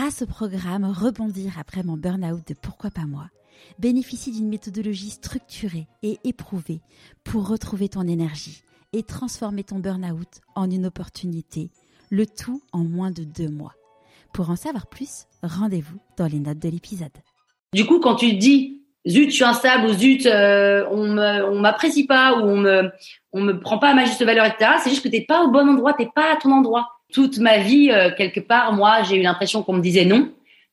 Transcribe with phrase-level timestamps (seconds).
[0.00, 3.26] grâce au programme Rebondir après mon burn-out de Pourquoi pas moi,
[3.78, 6.80] bénéficie d'une méthodologie structurée et éprouvée
[7.22, 8.62] pour retrouver ton énergie
[8.94, 11.70] et transformer ton burn-out en une opportunité,
[12.08, 13.74] le tout en moins de deux mois.
[14.32, 17.12] Pour en savoir plus, rendez-vous dans les notes de l'épisode.
[17.74, 22.38] Du coup, quand tu dis zut, je suis instable ou zut, euh, on m'apprécie pas
[22.38, 22.90] ou on me,
[23.34, 24.76] me prend pas à ma juste valeur, etc.
[24.82, 26.88] C'est juste que t'es pas au bon endroit, t'es pas à ton endroit.
[27.12, 30.32] Toute ma vie, euh, quelque part, moi, j'ai eu l'impression qu'on me disait non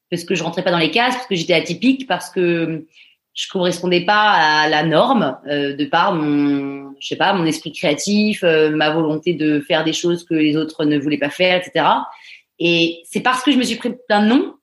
[0.10, 2.86] parce que je rentrais pas dans les cases, parce que j'étais atypique, parce que
[3.34, 7.72] je correspondais pas à la norme euh, de par mon, je sais pas, mon esprit
[7.72, 11.58] créatif, euh, ma volonté de faire des choses que les autres ne voulaient pas faire,
[11.58, 11.86] etc.
[12.60, 14.56] Et c'est parce que je me suis pris plein de noms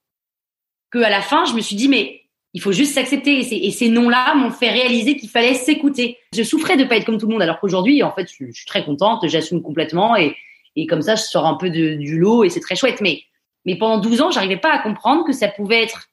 [0.91, 2.23] que à la fin, je me suis dit mais
[2.55, 3.41] il faut juste s'accepter.
[3.41, 6.19] Et, ces noms-là m'ont fait réaliser qu'il fallait s'écouter.
[6.33, 8.67] Je souffrais de pas être comme tout le monde, alors qu'aujourd'hui, en fait, je, suis
[8.67, 10.37] très contente, j'assume complètement et,
[10.77, 13.01] et comme ça, je sors un peu du lot et c'est très chouette.
[13.01, 13.23] Mais
[13.65, 16.09] mais pendant 12 ans, j'arrivais pas à comprendre que ça pouvait être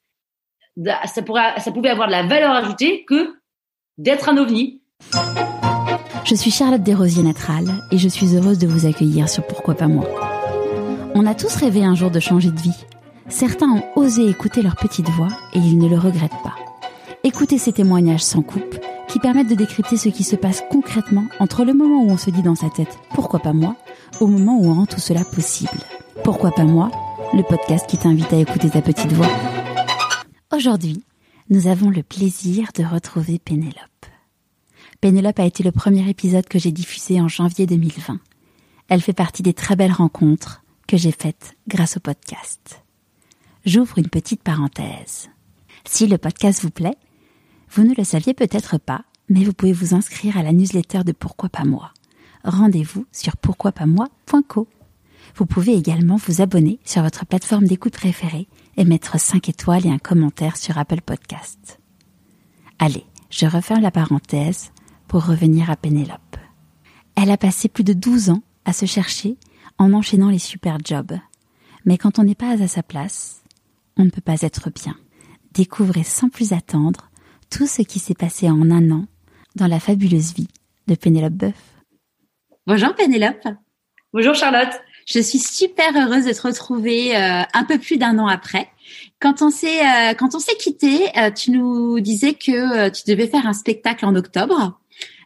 [1.06, 1.22] ça,
[1.58, 3.36] ça pouvait avoir de la valeur ajoutée que
[3.98, 4.82] d'être un ovni.
[6.24, 9.88] Je suis Charlotte Desrosiers Natral et je suis heureuse de vous accueillir sur Pourquoi pas
[9.88, 10.06] moi.
[11.14, 12.86] On a tous rêvé un jour de changer de vie.
[13.28, 16.56] Certains ont osé écouter leur petite voix et ils ne le regrettent pas.
[17.24, 18.80] Écoutez ces témoignages sans coupe
[19.12, 22.30] qui permettent de décrypter ce qui se passe concrètement entre le moment où on se
[22.30, 23.76] dit dans sa tête pourquoi pas moi
[24.22, 25.80] au moment où on rend tout cela possible.
[26.24, 26.90] Pourquoi pas moi
[27.34, 29.30] Le podcast qui t'invite à écouter ta petite voix.
[30.54, 31.04] Aujourd'hui,
[31.50, 33.76] nous avons le plaisir de retrouver Pénélope.
[35.02, 38.18] Pénélope a été le premier épisode que j'ai diffusé en janvier 2020.
[38.88, 42.82] Elle fait partie des très belles rencontres que j'ai faites grâce au podcast.
[43.66, 45.30] J'ouvre une petite parenthèse.
[45.86, 46.98] Si le podcast vous plaît,
[47.74, 51.14] vous ne le saviez peut-être pas, mais vous pouvez vous inscrire à la newsletter de
[51.14, 51.94] Pourquoi pas moi.
[52.44, 54.68] Rendez-vous sur pourquoipasmoi.co.
[55.36, 59.90] Vous pouvez également vous abonner sur votre plateforme d'écoute préférée et mettre 5 étoiles et
[59.90, 61.80] un commentaire sur Apple Podcast.
[62.78, 64.72] Allez, je referme la parenthèse
[65.08, 66.38] pour revenir à Pénélope.
[67.16, 69.38] Elle a passé plus de 12 ans à se chercher
[69.78, 71.14] en enchaînant les super jobs.
[71.86, 73.44] Mais quand on n'est pas à sa place,
[73.96, 74.98] on ne peut pas être bien.
[75.54, 77.11] Découvrez sans plus attendre
[77.52, 79.06] tout ce qui s'est passé en un an
[79.56, 80.48] dans la fabuleuse vie
[80.88, 81.54] de Pénélope Boeuf.
[82.66, 83.48] Bonjour Pénélope.
[84.14, 84.74] Bonjour Charlotte.
[85.06, 88.70] Je suis super heureuse de te retrouver euh, un peu plus d'un an après.
[89.20, 93.28] Quand on s'est euh, quand on s'est quitté, euh, tu nous disais que tu devais
[93.28, 94.80] faire un spectacle en octobre,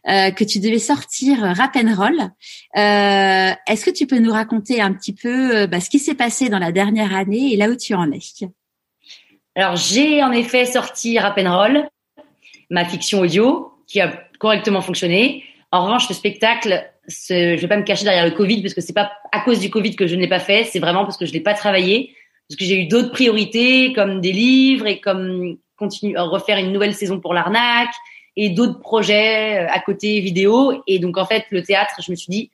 [0.04, 2.30] que tu devais sortir rap and roll.
[2.74, 6.60] Est-ce que tu peux nous raconter un petit peu bah, ce qui s'est passé dans
[6.60, 8.20] la dernière année et là où tu en es?
[9.56, 11.88] Alors j'ai en effet sorti rap and roll,
[12.70, 15.44] ma fiction audio qui a correctement fonctionné.
[15.70, 18.92] En revanche, le spectacle je vais pas me cacher derrière le Covid parce que c'est
[18.92, 21.26] pas à cause du Covid que je ne l'ai pas fait, c'est vraiment parce que
[21.26, 22.14] je l'ai pas travaillé,
[22.48, 26.94] parce que j'ai eu d'autres priorités comme des livres et comme continuer refaire une nouvelle
[26.94, 27.94] saison pour l'arnaque
[28.36, 32.16] et d'autres projets euh, à côté vidéo et donc en fait le théâtre, je me
[32.16, 32.50] suis dit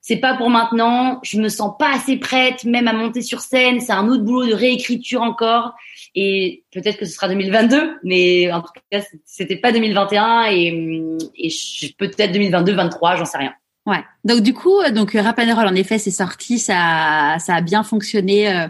[0.00, 3.80] c'est pas pour maintenant, je me sens pas assez prête même à monter sur scène,
[3.80, 5.74] c'est un autre boulot de réécriture encore
[6.16, 11.50] et peut-être que ce sera 2022 mais en tout cas c'était pas 2021 et, et
[11.98, 13.52] peut-être 2022 23, j'en sais rien.
[13.86, 14.02] Ouais.
[14.24, 18.48] Donc du coup, euh, donc Rap en effet, c'est sorti, ça, ça a bien fonctionné.
[18.48, 18.66] Euh,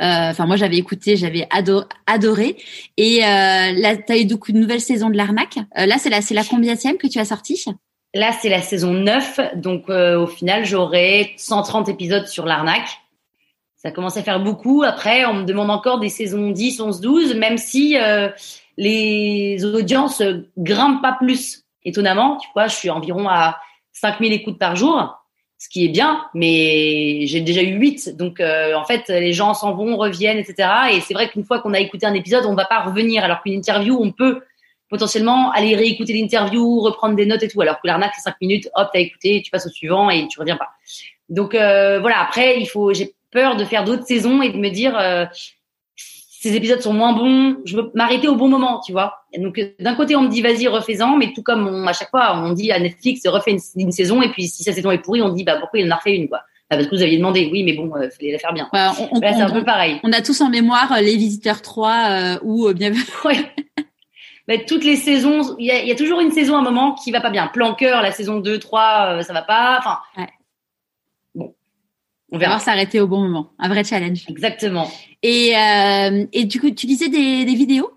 [0.00, 1.46] euh, enfin, moi, j'avais écouté, j'avais
[2.06, 2.56] adoré.
[2.96, 5.58] Et là, tu as eu donc une nouvelle saison de l'arnaque.
[5.76, 7.62] là, c'est la, c'est la combienième que tu as sorti?
[8.14, 9.56] Là, c'est la saison 9.
[9.56, 12.88] Donc, au final, j'aurai 130 épisodes sur l'arnaque.
[13.82, 14.82] Ça commence à faire beaucoup.
[14.82, 17.96] Après, on me demande encore des saisons 10, 11, 12, même si
[18.76, 20.22] les audiences
[20.58, 21.64] grimpent pas plus.
[21.84, 23.58] Étonnamment, tu vois, je suis environ à
[23.92, 25.18] 5000 écoutes par jour,
[25.58, 28.16] ce qui est bien, mais j'ai déjà eu 8.
[28.16, 30.68] Donc, euh, en fait, les gens s'en vont, reviennent, etc.
[30.92, 33.24] Et c'est vrai qu'une fois qu'on a écouté un épisode, on ne va pas revenir.
[33.24, 34.40] Alors qu'une interview, on peut
[34.88, 37.60] potentiellement aller réécouter l'interview, reprendre des notes et tout.
[37.60, 40.38] Alors que l'arnaque, c'est 5 minutes, hop, t'as écouté, tu passes au suivant et tu
[40.40, 40.70] reviens pas.
[41.28, 42.20] Donc, euh, voilà.
[42.20, 45.24] Après, il faut, j'ai peur de faire d'autres saisons et de me dire, euh,
[46.40, 49.24] ces épisodes sont moins bons, je veux m'arrêter au bon moment, tu vois.
[49.36, 52.34] donc euh, d'un côté on me dit vas-y refais-en, mais tout comme à chaque fois
[52.34, 55.28] on dit à Netflix refais une, saison et puis si sa saison est pourrie on
[55.28, 56.38] dit bah pourquoi il en a refait une quoi.
[56.70, 58.70] Bah, parce que vous aviez demandé, oui mais bon, il euh, fallait la faire bien.
[58.72, 60.00] on, c'est un peu pareil.
[60.02, 62.92] On a tous en mémoire euh, les Visiteurs 3 ou bien.
[63.26, 64.64] ouais.
[64.66, 67.10] toutes les saisons, il y a, y a, toujours une saison à un moment qui
[67.10, 67.48] va pas bien.
[67.48, 69.76] Plan cœur, la saison 2, 3, ça va pas.
[69.78, 70.28] Enfin, ouais.
[72.32, 73.52] On verra s'arrêter au bon moment.
[73.58, 74.24] Un vrai challenge.
[74.28, 74.88] Exactement.
[75.22, 77.90] Et, euh, et du coup, tu disais des, des vidéos?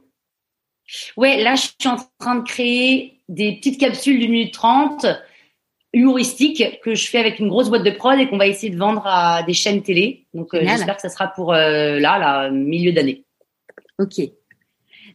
[1.17, 5.05] Ouais, là, je suis en train de créer des petites capsules d'une minute trente
[5.93, 8.77] humoristique que je fais avec une grosse boîte de prod et qu'on va essayer de
[8.77, 10.25] vendre à des chaînes télé.
[10.33, 13.23] Donc euh, j'espère que ça sera pour là, là, milieu d'année.
[13.99, 14.19] Ok.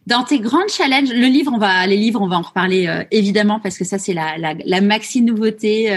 [0.09, 3.59] Dans tes grands challenges, le livre, on va, les livres, on va en reparler évidemment
[3.59, 5.95] parce que ça c'est la, la, la, maxi nouveauté.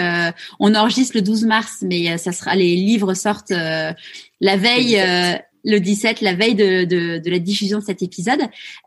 [0.61, 5.00] on enregistre le 12 mars, mais ça sera les livres sortent la veille
[5.64, 8.41] le 17, la veille de, de, de, la diffusion de cet épisode.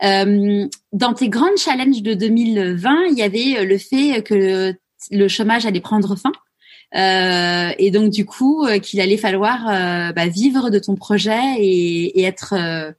[0.04, 4.74] Euh, dans tes grandes challenges de 2020, il y avait le fait que
[5.12, 6.32] le, chômage allait prendre fin.
[6.96, 11.56] Euh, et donc du coup euh, qu'il allait falloir euh, bah, vivre de ton projet
[11.58, 12.92] et, et être euh,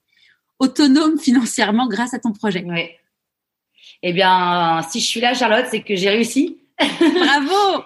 [0.58, 2.64] autonome financièrement grâce à ton projet.
[2.66, 2.90] Oui.
[4.02, 6.58] Eh bien, si je suis là, Charlotte, c'est que j'ai réussi.
[6.78, 7.84] Bravo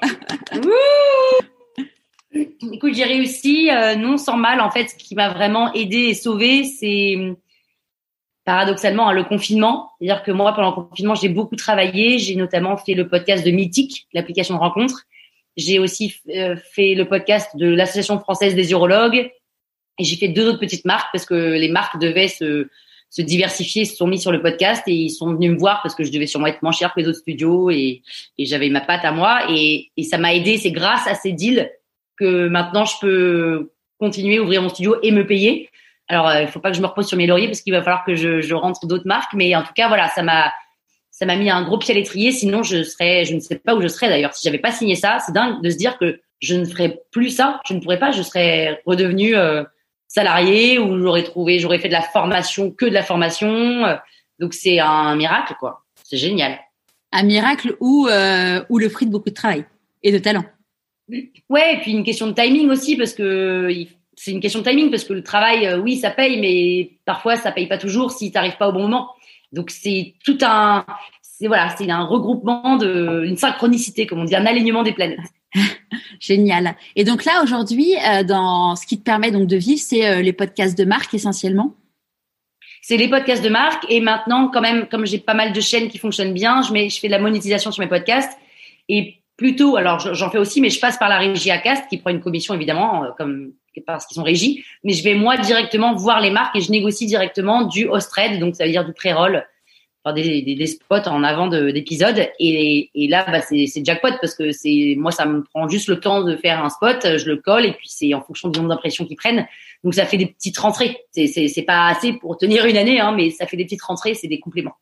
[2.73, 4.61] Écoute, j'ai réussi, euh, non sans mal.
[4.61, 7.17] En fait, ce qui m'a vraiment aidé et sauvé, c'est
[8.45, 9.91] paradoxalement hein, le confinement.
[10.01, 12.19] C'est-à-dire que moi, pendant le confinement, j'ai beaucoup travaillé.
[12.19, 15.07] J'ai notamment fait le podcast de Mythique, l'application de rencontre.
[15.57, 19.31] J'ai aussi euh, fait le podcast de l'Association française des urologues.
[20.01, 22.67] Et j'ai fait deux autres petites marques parce que les marques devaient se,
[23.19, 26.05] diversifier, se sont mis sur le podcast et ils sont venus me voir parce que
[26.05, 28.03] je devais sûrement être moins cher que les autres studios et,
[28.39, 29.43] j'avais ma patte à moi.
[29.51, 30.57] Et, ça m'a aidé.
[30.57, 31.71] C'est grâce à ces deals
[32.17, 35.69] que maintenant je peux continuer à ouvrir mon studio et me payer.
[36.09, 37.83] Alors, euh, il faut pas que je me repose sur mes lauriers parce qu'il va
[37.83, 40.53] falloir que je, rentre d'autres marques, mais en tout cas, voilà, ça m'a
[41.11, 42.33] ça m'a mis un gros pied à l'étrier.
[42.33, 44.95] Sinon, je serais, je ne sais pas où je serais d'ailleurs si j'avais pas signé
[44.95, 45.19] ça.
[45.19, 47.61] C'est dingue de se dire que je ne ferais plus ça.
[47.69, 48.11] Je ne pourrais pas.
[48.11, 49.63] Je serais redevenu euh,
[50.11, 53.85] salarié ou j'aurais trouvé, j'aurais fait de la formation que de la formation.
[54.39, 55.85] Donc c'est un miracle, quoi.
[56.03, 56.59] C'est génial.
[57.13, 59.65] Un miracle ou euh, ou le fruit de beaucoup de travail
[60.03, 60.45] et de talent.
[61.49, 63.69] Ouais, et puis une question de timing aussi, parce que
[64.17, 67.37] c'est une question de timing, parce que le travail, euh, oui, ça paye, mais parfois
[67.37, 69.11] ça paye pas toujours si tu n'arrives pas au bon moment.
[69.53, 70.85] Donc c'est tout un,
[71.23, 75.21] c'est voilà, c'est un regroupement de, une synchronicité, comme on dit, un alignement des planètes.
[76.21, 76.77] Génial.
[76.97, 80.23] Et donc là aujourd'hui, euh, dans ce qui te permet donc de vivre, c'est euh,
[80.23, 81.75] les podcasts de marque essentiellement?
[82.83, 85.89] C'est les podcasts de marque et maintenant quand même, comme j'ai pas mal de chaînes
[85.89, 88.39] qui fonctionnent bien, je mets, je fais de la monétisation sur mes podcasts
[88.89, 92.11] et plutôt, alors j'en fais aussi, mais je passe par la régie ACAST qui prend
[92.11, 93.53] une commission évidemment, euh, comme
[93.87, 94.63] parce qu'ils sont régis.
[94.85, 98.57] Mais je vais moi directement voir les marques et je négocie directement du host-read, donc
[98.57, 99.47] ça veut dire du pré-roll,
[100.03, 102.29] enfin des, des, des, spots en avant d'épisodes.
[102.39, 106.01] Et, et là, bah, c'est jackpot parce que c'est moi, ça me prend juste le
[106.01, 108.71] temps de faire un spot, je le colle et puis c'est en fonction du nombre
[108.71, 109.47] d'impressions qu'ils prennent.
[109.85, 110.97] Donc ça fait des petites rentrées.
[111.13, 114.29] C'est pas assez pour tenir une année, hein, mais ça fait des petites rentrées, c'est
[114.29, 114.77] des compléments.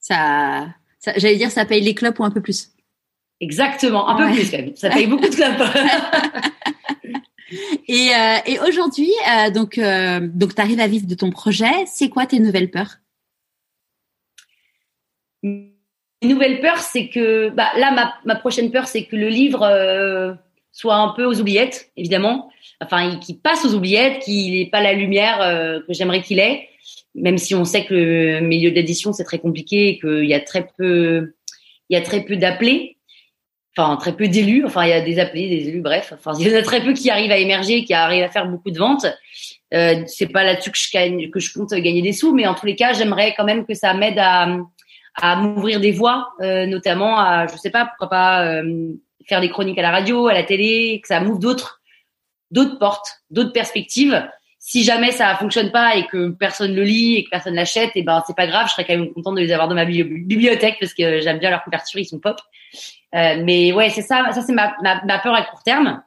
[0.00, 0.68] Ça,
[0.98, 2.70] ça j'allais dire, ça paye les clubs ou un peu plus.
[3.40, 4.76] Exactement, un peu plus quand même.
[4.76, 5.62] Ça paye beaucoup de clubs.
[7.88, 11.72] et, euh, et aujourd'hui, euh, donc, euh, donc tu arrives à vivre de ton projet.
[11.86, 12.98] C'est quoi tes nouvelles peurs?
[15.44, 15.70] Mes
[16.22, 20.32] nouvelles peurs, c'est que bah, là, ma, ma prochaine peur, c'est que le livre euh,
[20.72, 22.50] soit un peu aux oubliettes, évidemment.
[22.80, 26.68] Enfin, qu'il passe aux oubliettes, qu'il n'ait pas la lumière euh, que j'aimerais qu'il ait.
[27.14, 30.40] Même si on sait que le milieu d'édition c'est très compliqué et qu'il y a
[30.40, 31.34] très peu,
[31.88, 32.94] il y a très peu d'appelés
[33.76, 34.64] enfin très peu d'élus.
[34.64, 36.12] Enfin, il y a des appelés, des élus, bref.
[36.14, 38.46] Enfin, il y en a très peu qui arrivent à émerger, qui arrivent à faire
[38.46, 39.06] beaucoup de ventes.
[39.72, 42.54] Euh, c'est pas là-dessus que je gagne, que je compte gagner des sous, mais en
[42.54, 44.58] tous les cas, j'aimerais quand même que ça m'aide à,
[45.14, 48.92] à m'ouvrir des voies, euh, notamment à, je sais pas, pourquoi pas euh,
[49.26, 51.80] faire des chroniques à la radio, à la télé, que ça m'ouvre d'autres,
[52.50, 54.26] d'autres portes, d'autres perspectives.
[54.58, 58.00] Si jamais ça fonctionne pas et que personne le lit et que personne l'achète, et
[58.00, 59.84] eh ben c'est pas grave, je serais quand même contente de les avoir dans ma
[59.84, 62.40] bibliothèque parce que j'aime bien leur couverture, ils sont pop.
[63.14, 64.24] Euh, mais ouais, c'est ça.
[64.32, 66.02] Ça c'est ma, ma, ma, peur à court terme.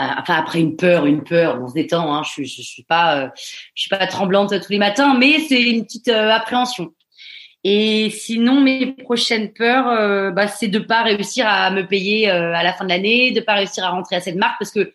[0.00, 2.12] Euh, enfin après une peur, une peur, on se détend.
[2.12, 3.28] Hein, je, je, je suis pas, euh,
[3.74, 6.92] je suis pas tremblante tous les matins, mais c'est une petite appréhension.
[7.68, 12.72] Et sinon, mes prochaines peurs, bah, c'est de pas réussir à me payer à la
[12.72, 14.92] fin de l'année, de pas réussir à rentrer à cette marque, parce que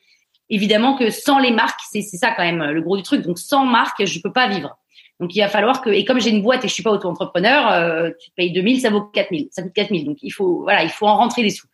[0.49, 3.23] évidemment que sans les marques, c'est ça quand même le gros du truc.
[3.23, 4.77] Donc sans marque, je peux pas vivre.
[5.21, 7.71] Donc, il va falloir que, et comme j'ai une boîte et je suis pas auto-entrepreneur,
[7.71, 10.03] euh, tu payes 2000, ça vaut 4000, ça coûte 4000.
[10.03, 11.67] Donc, il faut, voilà, il faut en rentrer les sous.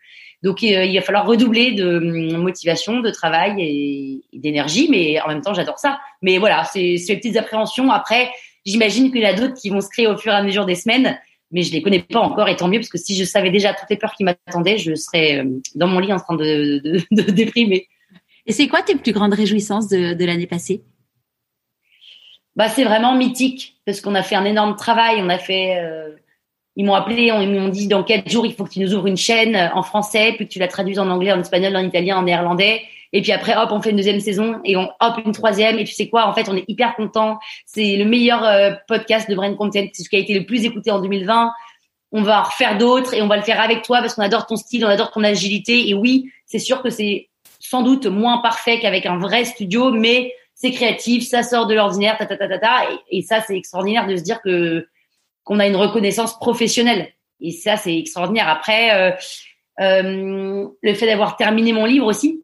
[0.44, 5.30] Donc, euh, il va falloir redoubler de hum, motivation, de travail et, d'énergie, mais en
[5.30, 5.98] même temps, j'adore ça.
[6.22, 7.90] Mais voilà, c'est ces petites appréhensions.
[7.90, 8.30] Après,
[8.68, 10.66] j'imagine qu'il y en a d'autres qui vont se créer au fur et à mesure
[10.66, 11.18] des semaines,
[11.52, 13.74] mais je les connais pas encore et tant mieux parce que si je savais déjà
[13.74, 17.02] toutes les peurs qui m'attendaient, je serais euh, dans mon lit en train de, de,
[17.12, 17.88] de déprimer.
[18.46, 20.84] Et c'est quoi tes plus grandes réjouissances de, de l'année passée?
[22.56, 25.18] Bah, c'est vraiment mythique parce qu'on a fait un énorme travail.
[25.22, 26.10] On a fait, euh,
[26.76, 29.08] ils m'ont appelé, ils m'ont dit dans quel jours il faut que tu nous ouvres
[29.08, 32.18] une chaîne en français, puis que tu la traduises en anglais, en espagnol, en italien,
[32.18, 32.82] en néerlandais.
[33.14, 35.80] Et puis après, hop, on fait une deuxième saison et on hop une troisième.
[35.80, 37.40] Et tu sais quoi En fait, on est hyper content.
[37.66, 40.66] C'est le meilleur euh, podcast de Brain Content, c'est ce qui a été le plus
[40.66, 41.52] écouté en 2020.
[42.12, 44.46] on va en refaire d'autres et on va le faire avec toi parce qu'on adore
[44.46, 45.90] ton style, on adore ton agilité.
[45.90, 50.34] Et oui, c'est sûr que c'est sans doute moins parfait qu'avec un vrai studio, mais
[50.54, 52.88] c'est créatif, ça sort de l'ordinaire, ta ta ta ta ta.
[53.12, 54.88] Et, ça, c'est extraordinaire de se dire que
[55.44, 57.10] qu'on a une reconnaissance professionnelle.
[57.40, 58.50] Et ça, c'est extraordinaire.
[58.50, 59.12] Après, euh,
[59.80, 62.44] euh, le fait d'avoir terminé mon livre aussi,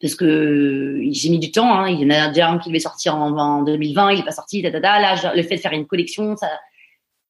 [0.00, 1.78] parce que j'ai mis du temps.
[1.78, 1.88] Hein.
[1.88, 4.32] Il y en a déjà un qui devait sortir en, en 2020, il n'est pas
[4.32, 4.62] sorti.
[4.62, 4.70] Ta.
[4.80, 6.48] Là, le fait de faire une collection, ça,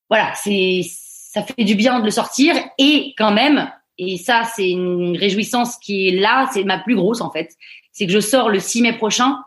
[0.08, 3.68] voilà, c'est ça fait du bien de le sortir et quand même,
[3.98, 7.50] et ça c'est une réjouissance qui est là, c'est ma plus grosse en fait,
[7.90, 9.38] c'est que je sors le 6 mai prochain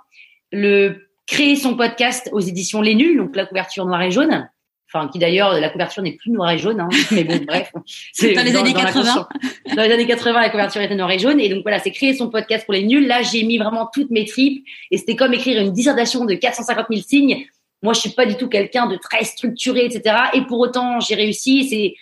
[0.51, 4.49] le créer son podcast aux éditions Les Nuls, donc la couverture noire et jaune.
[4.91, 7.71] Enfin, qui d'ailleurs, la couverture n'est plus noire et jaune, hein, mais bon, bref.
[8.13, 9.27] C'est dans les années 80.
[9.75, 11.39] Dans les années 80, la couverture était noire et jaune.
[11.39, 13.05] Et donc voilà, c'est créer son podcast pour les nuls.
[13.05, 14.65] Là, j'ai mis vraiment toutes mes tripes.
[14.91, 17.45] Et c'était comme écrire une dissertation de 450 000 signes
[17.83, 20.15] moi, je suis pas du tout quelqu'un de très structuré, etc.
[20.33, 21.67] Et pour autant, j'ai réussi.
[21.69, 21.95] C'est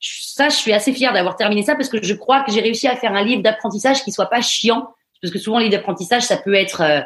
[0.00, 2.88] ça, je suis assez fière d'avoir terminé ça parce que je crois que j'ai réussi
[2.88, 4.94] à faire un livre d'apprentissage qui soit pas chiant.
[5.20, 7.00] Parce que souvent, les livre d'apprentissage, ça peut être, euh,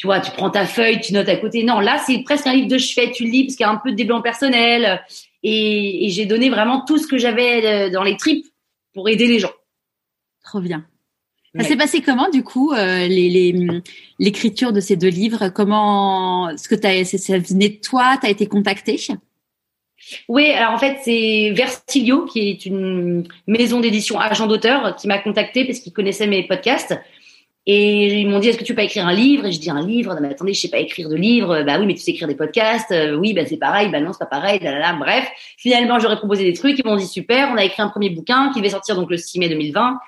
[0.00, 1.62] tu vois, tu prends ta feuille, tu notes à côté.
[1.62, 3.12] Non, là, c'est presque un livre de chevet.
[3.12, 5.02] Tu le lis parce qu'il y a un peu de développement personnel.
[5.42, 8.46] Et, et j'ai donné vraiment tout ce que j'avais euh, dans les tripes
[8.94, 9.52] pour aider les gens.
[10.42, 10.86] Trop bien.
[11.54, 13.06] Ça s'est passé comment du coup euh,
[14.18, 15.50] l'écriture de ces deux livres?
[15.50, 18.16] Comment ce que as, ça venait de toi?
[18.22, 18.98] T'as été contacté
[20.28, 25.18] Oui, alors en fait c'est Versilio qui est une maison d'édition agent d'auteur qui m'a
[25.18, 26.94] contacté parce qu'ils connaissaient mes podcasts
[27.66, 29.46] et ils m'ont dit est-ce que tu peux écrire un livre?
[29.46, 30.14] Et je dis un livre?
[30.14, 31.62] Non mais attendez, je sais pas écrire de livre.
[31.62, 32.90] Bah oui, mais tu sais écrire des podcasts.
[32.90, 33.90] Euh, oui, bah c'est pareil.
[33.90, 34.60] Bah non, c'est pas pareil.
[34.98, 36.78] Bref, finalement j'aurais proposé des trucs.
[36.78, 37.50] Ils m'ont dit super.
[37.52, 39.98] On a écrit un premier bouquin qui devait sortir donc le 6 mai 2020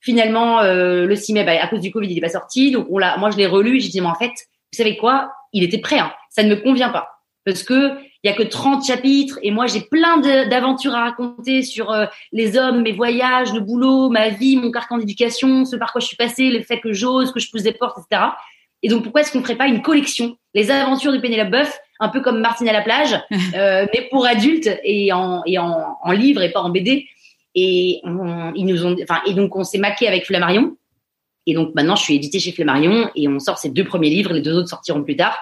[0.00, 2.70] Finalement, euh, le 6 mai, bah, à cause du Covid, il n'est pas sorti.
[2.70, 3.80] Donc, on l'a, moi, je l'ai relu.
[3.80, 5.30] J'ai dit, mais en fait, vous savez quoi?
[5.52, 5.98] Il était prêt.
[5.98, 6.12] Hein.
[6.30, 7.08] Ça ne me convient pas
[7.44, 11.62] parce que il y a que 30 chapitres et moi, j'ai plein d'aventures à raconter
[11.62, 15.92] sur euh, les hommes, mes voyages, le boulot, ma vie, mon carcan d'éducation, ce par
[15.92, 18.26] quoi je suis passée, le fait que j'ose, que je pousse des portes, etc.
[18.82, 21.78] Et donc, pourquoi est-ce qu'on ne ferait pas une collection Les aventures de Pénélope Boeuf,
[21.98, 23.14] un peu comme Martine à la plage,
[23.54, 27.06] euh, mais pour adultes et en, et en, en livre et pas en BD.
[27.54, 30.76] Et ils nous ont, enfin, et donc on s'est maqué avec Flammarion.
[31.46, 34.32] Et donc maintenant, je suis édité chez Flammarion et on sort ces deux premiers livres.
[34.32, 35.36] Les deux autres sortiront plus tard.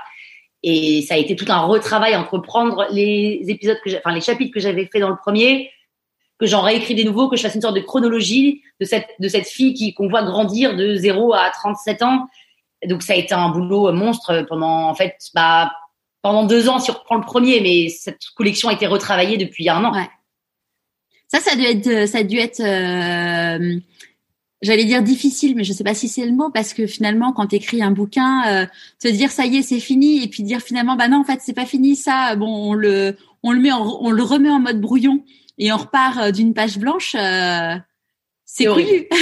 [0.62, 4.53] Et ça a été tout un retravail entre prendre les épisodes que, enfin, les chapitres
[4.53, 5.71] que j'avais fait dans le premier,
[6.38, 9.29] que j'en réécris des nouveaux, que je fasse une sorte de chronologie de cette, de
[9.29, 12.27] cette fille qui, qu'on voit grandir de 0 à 37 ans.
[12.87, 15.71] Donc ça a été un boulot monstre pendant, en fait, bah,
[16.23, 19.69] pendant deux ans si on reprend le premier, mais cette collection a été retravaillée depuis
[19.69, 19.93] un an.
[19.93, 20.09] Ouais.
[21.29, 23.79] Ça, ça a dû être, ça a dû être, euh,
[24.62, 27.49] j'allais dire difficile, mais je sais pas si c'est le mot parce que finalement, quand
[27.49, 28.67] tu écris un bouquin, euh,
[29.00, 31.41] te dire ça y est, c'est fini, et puis dire finalement, bah non, en fait,
[31.43, 32.37] c'est pas fini ça.
[32.37, 35.25] Bon, on le, on le met, on le remet en mode brouillon
[35.59, 37.17] et on repart euh, d'une page blanche.
[38.45, 39.07] c'est horrible.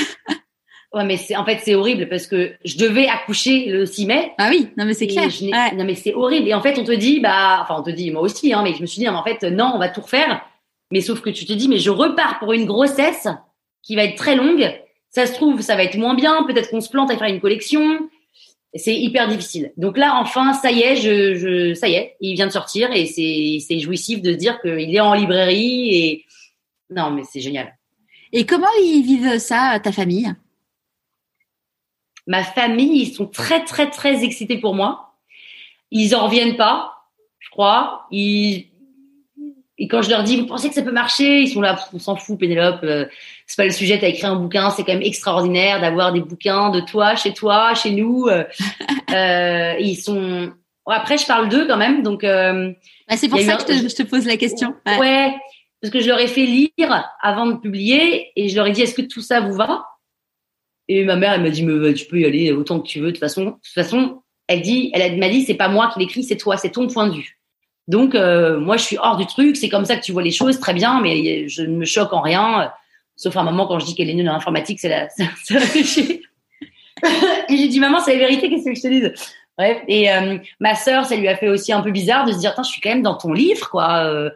[0.94, 4.32] Ouais, mais c'est en fait c'est horrible parce que je devais accoucher le 6 mai.
[4.38, 5.28] Ah oui, non mais c'est clair.
[5.76, 8.10] Non mais c'est horrible et en fait on te dit bah enfin on te dit
[8.10, 10.40] moi aussi hein mais je me suis dit en fait non on va tout refaire
[10.90, 13.28] mais sauf que tu te dis, mais je repars pour une grossesse
[13.82, 14.72] qui va être très longue.
[15.16, 16.42] Ça se trouve, ça va être moins bien.
[16.42, 18.10] Peut-être qu'on se plante à faire une collection.
[18.74, 19.72] C'est hyper difficile.
[19.78, 22.92] Donc là, enfin, ça y est, je, je, ça y est, il vient de sortir
[22.92, 26.26] et c'est, jouissif de se dire qu'il est en librairie et
[26.90, 27.78] non, mais c'est génial.
[28.30, 30.30] Et comment ils vivent ça, ta famille?
[32.26, 35.14] Ma famille, ils sont très, très, très excités pour moi.
[35.90, 36.92] Ils en reviennent pas,
[37.38, 38.06] je crois.
[38.10, 38.66] Ils,
[39.78, 41.40] et quand je leur dis, vous pensez que ça peut marcher?
[41.40, 42.80] Ils sont là, on s'en fout, Pénélope.
[42.82, 43.04] Euh,
[43.46, 43.98] c'est pas le sujet.
[43.98, 47.74] T'as écrit un bouquin, c'est quand même extraordinaire d'avoir des bouquins de toi, chez toi,
[47.74, 48.26] chez nous.
[48.26, 48.44] Euh,
[49.12, 50.50] euh ils sont.
[50.86, 52.24] après, je parle d'eux quand même, donc.
[52.24, 52.72] Euh,
[53.08, 54.74] ah, c'est pour ça que je te, pose la question.
[54.86, 55.34] Ouais.
[55.80, 58.82] parce que je leur ai fait lire avant de publier et je leur ai dit,
[58.82, 59.84] est-ce que tout ça vous va?
[60.88, 63.08] Et ma mère, elle m'a dit, mais tu peux y aller autant que tu veux.
[63.08, 66.00] De toute façon, de toute façon, elle dit, elle m'a dit, c'est pas moi qui
[66.00, 67.35] l'écris, c'est toi, c'est ton point de vue.
[67.88, 69.56] Donc, euh, moi, je suis hors du truc.
[69.56, 72.12] C'est comme ça que tu vois les choses, très bien, mais je ne me choque
[72.12, 72.72] en rien.
[73.14, 75.04] Sauf un moment, quand je dis qu'elle est nulle en informatique, c'est la,
[77.48, 79.02] Et j'ai dit, maman, c'est la vérité, qu'est-ce que je te dis
[79.56, 79.78] Bref.
[79.88, 82.54] Et euh, ma sœur, ça lui a fait aussi un peu bizarre de se dire,
[82.58, 84.04] je suis quand même dans ton livre, quoi.
[84.04, 84.30] Euh,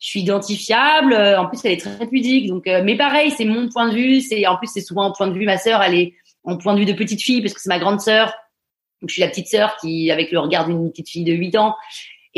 [0.00, 1.14] je suis identifiable.
[1.14, 2.48] En plus, elle est très pudique.
[2.48, 4.20] Donc, mais pareil, c'est mon point de vue.
[4.20, 5.46] C'est en plus, c'est souvent un point de vue.
[5.46, 7.78] Ma sœur, elle est en point de vue de petite fille parce que c'est ma
[7.78, 8.26] grande sœur.
[9.00, 11.56] Donc, je suis la petite sœur qui, avec le regard d'une petite fille de 8
[11.56, 11.74] ans.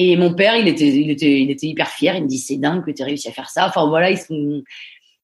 [0.00, 2.14] Et mon père, il était, il était, il était hyper fier.
[2.14, 3.66] Il me dit, c'est dingue que tu aies réussi à faire ça.
[3.66, 4.62] Enfin, voilà, ils sont,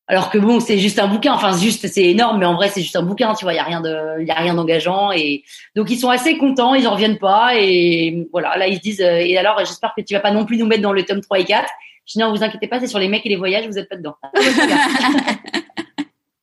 [0.08, 1.32] alors que bon, c'est juste un bouquin.
[1.32, 3.34] Enfin, juste, c'est énorme, mais en vrai, c'est juste un bouquin.
[3.34, 5.12] Tu vois, il y a rien de, il y a rien d'engageant.
[5.12, 5.44] Et
[5.76, 6.74] donc, ils sont assez contents.
[6.74, 7.52] Ils en reviennent pas.
[7.56, 10.44] Et voilà, là, ils se disent, euh, et alors, j'espère que tu vas pas non
[10.44, 11.70] plus nous mettre dans le tome 3 et 4.
[12.06, 13.88] Je dis non, vous inquiétez pas, c'est sur les mecs et les voyages, vous êtes
[13.88, 14.16] pas dedans.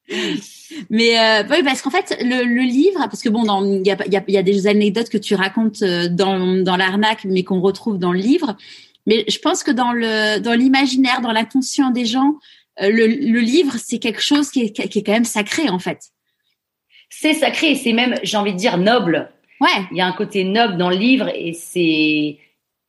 [0.89, 3.97] Mais euh, oui, parce qu'en fait, le, le, livre, parce que bon, il y a,
[4.07, 7.61] y, a, y a, des anecdotes que tu racontes euh, dans, dans l'arnaque, mais qu'on
[7.61, 8.55] retrouve dans le livre.
[9.05, 12.35] Mais je pense que dans le dans l'imaginaire, dans l'inconscient des gens,
[12.81, 15.79] euh, le, le, livre, c'est quelque chose qui est, qui est quand même sacré en
[15.79, 15.99] fait.
[17.09, 19.31] C'est sacré, c'est même, j'ai envie de dire, noble.
[19.59, 19.85] Ouais.
[19.91, 22.39] Il y a un côté noble dans le livre et c'est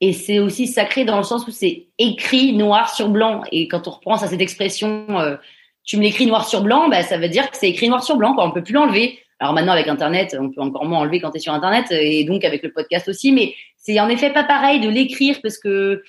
[0.00, 3.42] et c'est aussi sacré dans le sens où c'est écrit noir sur blanc.
[3.52, 5.36] Et quand on reprend à cette expression, euh,
[5.84, 8.16] tu me l'écris noir sur blanc, bah, ça veut dire que c'est écrit noir sur
[8.16, 8.34] blanc.
[8.34, 8.46] Quoi.
[8.46, 9.18] On peut plus l'enlever.
[9.38, 12.24] Alors maintenant avec Internet, on peut encore moins enlever quand tu es sur Internet et
[12.24, 13.32] donc avec le podcast aussi.
[13.32, 16.04] Mais c'est en effet pas pareil de l'écrire parce que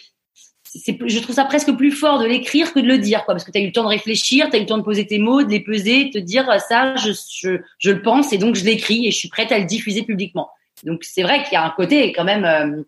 [0.76, 3.52] je trouve ça presque plus fort de l'écrire que de le dire, quoi, parce que
[3.52, 5.20] tu as eu le temps de réfléchir, tu as eu le temps de poser tes
[5.20, 8.56] mots, de les peser, de te dire ça, je, je, je le pense et donc
[8.56, 10.50] je l'écris et je suis prête à le diffuser publiquement.
[10.84, 12.84] Donc c'est vrai qu'il y a un côté quand même euh,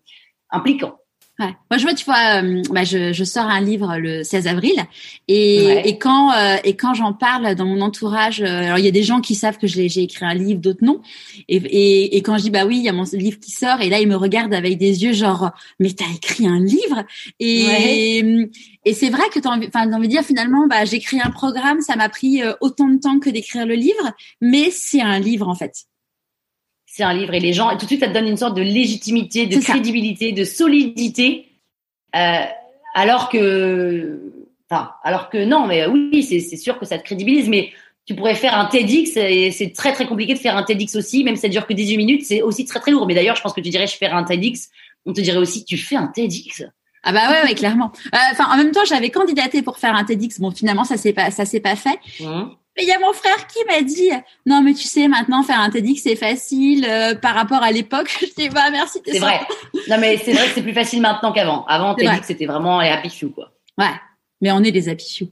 [0.50, 0.96] impliquant.
[1.38, 1.54] Ouais.
[1.70, 4.72] Moi, je vois, tu vois, euh, bah, je, je, sors un livre le 16 avril
[5.28, 5.88] et, ouais.
[5.88, 8.92] et quand euh, et quand j'en parle dans mon entourage, euh, alors il y a
[8.92, 11.02] des gens qui savent que j'ai écrit un livre, d'autres non.
[11.48, 13.82] Et, et, et, quand je dis bah oui, il y a mon livre qui sort
[13.82, 17.04] et là ils me regardent avec des yeux genre mais t'as écrit un livre?
[17.38, 18.50] Et ouais.
[18.86, 21.82] et c'est vrai que t'as envie, enfin envie de dire finalement bah j'écris un programme,
[21.82, 25.54] ça m'a pris autant de temps que d'écrire le livre, mais c'est un livre en
[25.54, 25.84] fait
[26.96, 28.56] c'est un livre et les gens, et tout de suite, ça te donne une sorte
[28.56, 31.46] de légitimité, de crédibilité, de solidité,
[32.16, 32.40] euh,
[32.94, 34.18] alors que,
[34.70, 37.68] enfin, alors que non, mais oui, c'est sûr que ça te crédibilise, mais
[38.06, 41.22] tu pourrais faire un TEDx et c'est très très compliqué de faire un TEDx aussi,
[41.22, 43.06] même si ça dure que 18 minutes, c'est aussi très très lourd.
[43.06, 44.70] Mais d'ailleurs, je pense que tu dirais, je fais un TEDx,
[45.04, 46.64] on te dirait aussi, tu fais un TEDx.
[47.02, 47.92] Ah bah ouais, ouais clairement.
[48.32, 50.40] Enfin, euh, en même temps, j'avais candidaté pour faire un TEDx.
[50.40, 51.98] Bon, finalement, ça s'est pas, ça s'est pas fait.
[52.20, 52.44] Mmh.
[52.76, 54.10] Mais il y a mon frère qui m'a dit
[54.44, 58.14] non mais tu sais maintenant faire un TEDx c'est facile euh, par rapport à l'époque.
[58.20, 59.00] Je dis bah merci.
[59.06, 59.40] C'est vrai.
[59.88, 61.64] Non mais c'est vrai que c'est plus facile maintenant qu'avant.
[61.66, 63.52] Avant, TEDx c'était vraiment les happy few quoi.
[63.78, 63.92] Ouais.
[64.40, 65.28] Mais on est des happy few.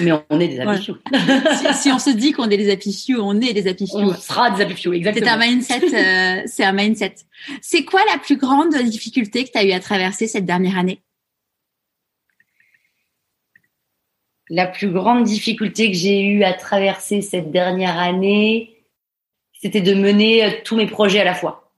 [0.00, 0.96] Mais on est des happy few.
[1.72, 3.98] si, si, on se dit qu'on est des happy few, on est des happy few.
[3.98, 5.26] On sera des happy few, exactement.
[5.26, 5.82] C'est un mindset.
[5.94, 7.14] Euh, c'est un mindset.
[7.60, 11.02] C'est quoi la plus grande difficulté que tu as eu à traverser cette dernière année?
[14.52, 18.84] La plus grande difficulté que j'ai eu à traverser cette dernière année,
[19.54, 21.72] c'était de mener euh, tous mes projets à la fois.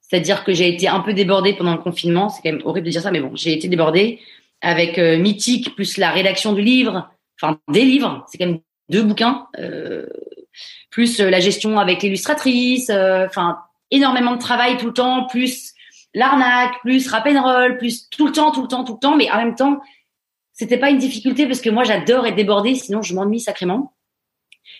[0.00, 2.28] C'est-à-dire que j'ai été un peu débordée pendant le confinement.
[2.28, 4.20] C'est quand même horrible de dire ça, mais bon, j'ai été débordée
[4.60, 7.10] avec euh, Mythique plus la rédaction du livre,
[7.42, 8.24] enfin des livres.
[8.30, 10.06] C'est quand même deux bouquins, euh,
[10.90, 13.58] plus la gestion avec l'illustratrice, enfin
[13.90, 15.72] énormément de travail tout le temps, plus
[16.14, 19.16] l'arnaque, plus rap and roll, plus tout le temps, tout le temps, tout le temps,
[19.16, 19.80] mais en même temps
[20.60, 23.94] c'était pas une difficulté parce que moi j'adore être débordée, sinon je m'ennuie sacrément.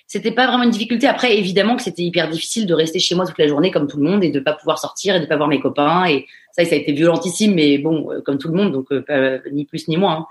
[0.06, 1.06] C'était pas vraiment une difficulté.
[1.06, 3.96] Après, évidemment que c'était hyper difficile de rester chez moi toute la journée comme tout
[3.96, 6.04] le monde et de pas pouvoir sortir et de pas voir mes copains.
[6.04, 9.38] Et ça, ça a été violentissime, mais bon, euh, comme tout le monde, donc euh,
[9.50, 10.18] ni plus ni moins.
[10.18, 10.26] Hein.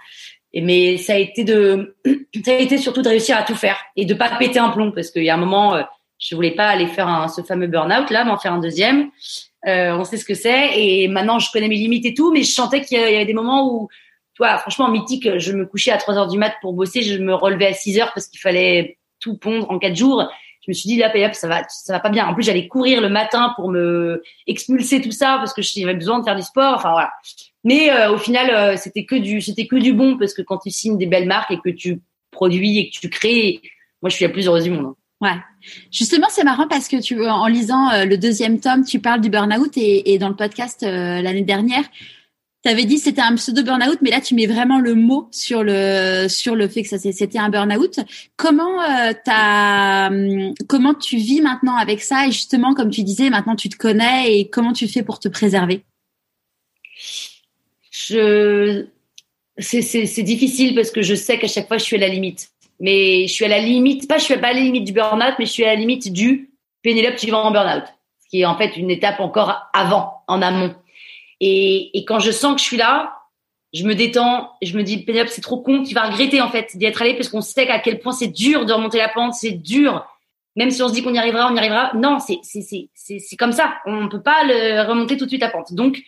[0.53, 1.95] Mais ça a été de,
[2.45, 4.91] ça a été surtout de réussir à tout faire et de pas péter un plomb
[4.91, 5.81] parce qu'il y a un moment, euh,
[6.19, 9.09] je voulais pas aller faire un, ce fameux burn-out là, m'en faire un deuxième.
[9.67, 12.43] Euh, on sait ce que c'est et maintenant je connais mes limites et tout, mais
[12.43, 13.89] je sentais qu'il y avait des moments où
[14.39, 17.34] vois, franchement, mythique, je me couchais à 3 heures du mat pour bosser, je me
[17.34, 20.30] relevais à 6 heures parce qu'il fallait tout pondre en 4 jours.
[20.65, 22.28] Je me suis dit, là, hop, ça va, ça va pas bien.
[22.28, 26.19] En plus, j'allais courir le matin pour me expulser tout ça parce que j'avais besoin
[26.19, 26.75] de faire du sport.
[26.75, 27.12] Enfin, voilà.
[27.63, 30.58] Mais euh, au final, euh, c'était que du, c'était que du bon parce que quand
[30.58, 33.62] tu signes des belles marques et que tu produis et que tu crées,
[34.02, 34.86] moi, je suis la plus heureuse du monde.
[34.88, 34.95] Hein.
[35.21, 35.36] Ouais.
[35.91, 39.30] Justement, c'est marrant parce que tu, en lisant euh, le deuxième tome, tu parles du
[39.30, 41.84] burn-out et, et dans le podcast euh, l'année dernière,
[42.63, 45.63] tu avais dit c'était un pseudo burn-out, mais là tu mets vraiment le mot sur
[45.63, 48.00] le sur le fait que ça c'était un burn-out.
[48.36, 52.28] Comment euh, hum, comment tu vis maintenant avec ça?
[52.28, 55.30] Et justement comme tu disais maintenant tu te connais et comment tu fais pour te
[55.30, 55.84] préserver?
[57.91, 58.88] C'est
[60.24, 62.50] difficile parce que je sais qu'à chaque fois je suis à la limite.
[62.82, 65.36] Mais je suis à la limite, pas je suis pas à la limite du burn-out,
[65.38, 66.50] mais je suis à la limite du
[66.82, 67.84] Pénélope tu vas en burn-out,
[68.24, 70.74] ce qui est en fait une étape encore avant, en amont.
[71.39, 73.15] Et, et, quand je sens que je suis là,
[73.73, 76.75] je me détends je me dis, Pénélope, c'est trop con, tu vas regretter en fait
[76.75, 79.34] d'y être allé parce qu'on sait à quel point c'est dur de remonter la pente,
[79.34, 80.06] c'est dur.
[80.56, 81.91] Même si on se dit qu'on y arrivera, on y arrivera.
[81.95, 83.75] Non, c'est c'est comme ça.
[83.86, 85.73] On peut pas le remonter tout de suite la pente.
[85.73, 86.02] Donc,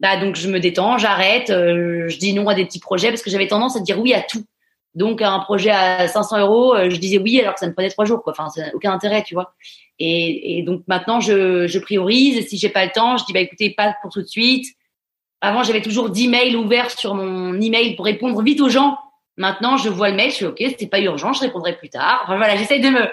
[0.00, 3.22] bah donc je me détends, j'arrête, euh, je dis non à des petits projets parce
[3.22, 4.44] que j'avais tendance à dire oui à tout.
[4.96, 7.90] Donc un projet à 500 euros, euh, je disais oui alors que ça me prenait
[7.90, 8.22] trois jours.
[8.22, 8.32] Quoi.
[8.32, 9.54] Enfin, ça aucun intérêt, tu vois.
[9.98, 12.48] Et, et, donc maintenant, je, je priorise.
[12.48, 14.66] Si j'ai pas le temps, je dis bah écoutez, pas pour tout de suite.
[15.42, 18.98] Avant, j'avais toujours 10 mails ouverts sur mon email pour répondre vite aux gens.
[19.36, 22.22] Maintenant, je vois le mail, je suis ok, c'est pas urgent, je répondrai plus tard.
[22.24, 23.06] Enfin voilà, j'essaye de me,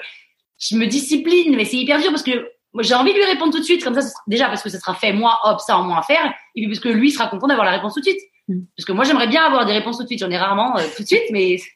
[0.58, 3.60] je me discipline, mais c'est hyper dur parce que j'ai envie de lui répondre tout
[3.60, 6.00] de suite, comme ça, déjà parce que ça sera fait, moi, hop, ça en moins
[6.00, 8.22] à faire, et puis parce que lui sera content d'avoir la réponse tout de suite.
[8.48, 8.62] Mm.
[8.76, 10.20] Parce que moi, j'aimerais bien avoir des réponses tout de suite.
[10.20, 11.58] J'en ai rarement euh, tout de suite, mais.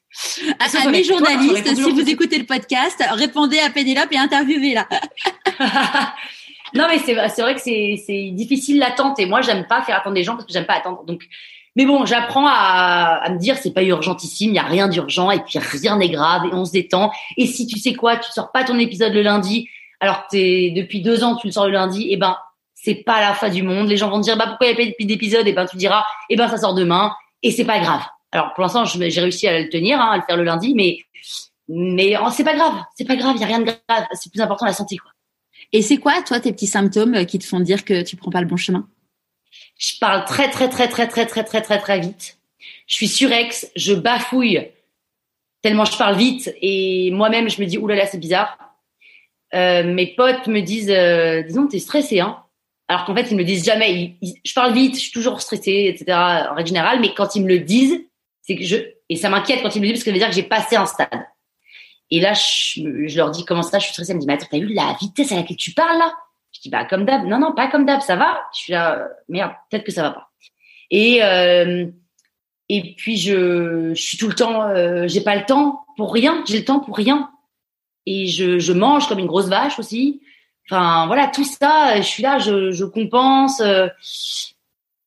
[0.60, 4.88] À, mes journalistes, si vous écoutez le podcast, répondez à Pénélope et interviewez-la.
[6.74, 10.24] non, mais c'est vrai que c'est difficile l'attente et moi, j'aime pas faire attendre les
[10.24, 11.04] gens parce que j'aime pas attendre.
[11.06, 11.28] Donc,
[11.76, 15.30] mais bon, j'apprends à, à me dire c'est pas urgentissime, il y a rien d'urgent
[15.30, 17.12] et puis rien n'est grave et on se détend.
[17.36, 21.02] Et si tu sais quoi, tu sors pas ton épisode le lundi, alors que depuis
[21.02, 22.38] deux ans tu le sors le lundi, et eh ben
[22.80, 23.88] c'est pas la fin du monde.
[23.88, 25.48] Les gens vont te dire bah pourquoi il n'y a pas d'épisode?
[25.48, 28.02] Et ben tu diras et eh ben ça sort demain et c'est pas grave.
[28.32, 31.00] Alors pour l'instant j'ai réussi à le tenir, hein, à le faire le lundi, mais
[31.68, 34.06] mais oh, c'est pas grave, c'est pas grave, il y a rien de grave.
[34.14, 35.12] C'est plus important la santé quoi.
[35.74, 38.32] Et c'est quoi toi tes petits symptômes euh, qui te font dire que tu prends
[38.32, 38.88] pas le bon chemin?
[39.78, 42.38] Je parle très très très très très très très très très vite.
[42.86, 44.70] Je suis surex, je bafouille
[45.62, 48.58] tellement je parle vite et moi-même je me dis oulala c'est bizarre.
[49.54, 52.44] Euh, mes potes me disent, euh, disons, t'es stressé, hein.
[52.88, 54.18] Alors qu'en fait, ils me disent jamais.
[54.22, 56.18] je parle vite, je suis toujours stressée, etc.
[56.50, 58.00] En règle générale, mais quand ils me le disent,
[58.42, 58.78] c'est que je
[59.10, 60.44] et ça m'inquiète quand ils me le disent parce que ça veut dire que j'ai
[60.44, 61.26] passé un stade.
[62.10, 64.12] Et là, je, leur dis comment ça, je suis stressée.
[64.12, 66.14] Elle me dit, mais attends, t'as vu la vitesse à laquelle tu parles là?
[66.54, 67.26] Je dis, bah comme d'hab.
[67.26, 68.42] Non, non, pas comme d'hab, ça va.
[68.54, 70.32] Je suis là, merde, peut-être que ça va pas.
[70.90, 71.86] Et euh,
[72.70, 76.44] et puis je, je suis tout le temps, euh, j'ai pas le temps pour rien.
[76.48, 77.30] J'ai le temps pour rien
[78.06, 80.22] et je, je, mange comme une grosse vache aussi.
[80.70, 83.62] Enfin voilà, tout ça, je suis là, je, je compense.
[83.62, 83.88] Euh.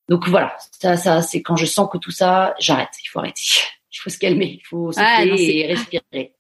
[0.09, 2.89] Donc voilà, ça, ça c'est quand je sens que tout ça, j'arrête.
[3.05, 3.43] Il faut arrêter.
[3.93, 6.33] Il faut se calmer, il faut se et respirer.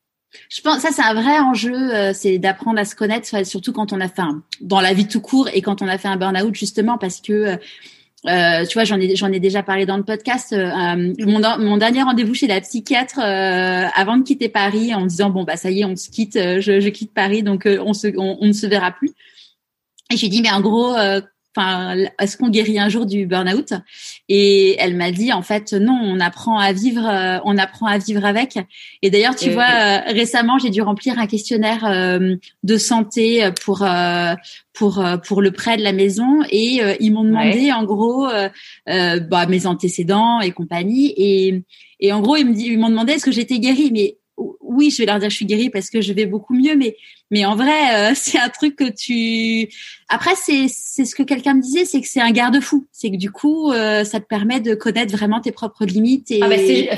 [0.49, 3.93] Je pense ça c'est un vrai enjeu, euh, c'est d'apprendre à se connaître, surtout quand
[3.93, 6.17] on a fait un, dans la vie tout court et quand on a fait un
[6.17, 7.57] burn-out justement parce que euh,
[8.27, 10.53] euh, tu vois, j'en ai j'en ai déjà parlé dans le podcast.
[10.53, 15.07] Euh, euh mon, mon dernier rendez-vous chez la psychiatre euh, avant de quitter Paris, en
[15.07, 17.95] disant bon bah ça y est, on se quitte, je, je quitte Paris, donc on
[17.95, 19.13] se on, on, ne se verra plus.
[20.13, 20.95] Et j'ai dit mais en gros
[21.57, 23.73] enfin, est-ce qu'on guérit un jour du burn-out?
[24.29, 27.99] Et elle m'a dit, en fait, non, on apprend à vivre, euh, on apprend à
[27.99, 28.59] vivre avec.
[29.03, 33.87] Et d'ailleurs, tu vois, euh, récemment, j'ai dû remplir un questionnaire euh, de santé pour
[34.73, 38.29] pour pour le prêt de la maison, et ils m'ont demandé, en gros,
[38.87, 41.13] bah, mes antécédents et compagnie.
[41.17, 41.65] Et
[42.01, 44.17] et en gros, ils m'ont demandé est-ce que j'étais guérie, mais
[44.61, 46.97] oui, je vais leur dire je suis guérie parce que je vais beaucoup mieux, mais
[47.31, 49.69] mais en vrai, euh, c'est un truc que tu.
[50.09, 52.87] Après, c'est c'est ce que quelqu'un me disait, c'est que c'est un garde-fou.
[52.93, 56.31] C'est que du coup, euh, ça te permet de connaître vraiment tes propres limites.
[56.31, 56.41] Et...
[56.43, 56.49] Ah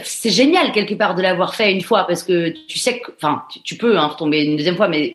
[0.05, 3.45] c'est génial quelque part de l'avoir fait une fois parce que tu sais que, enfin,
[3.65, 5.15] tu, peux hein, tomber une deuxième fois, mais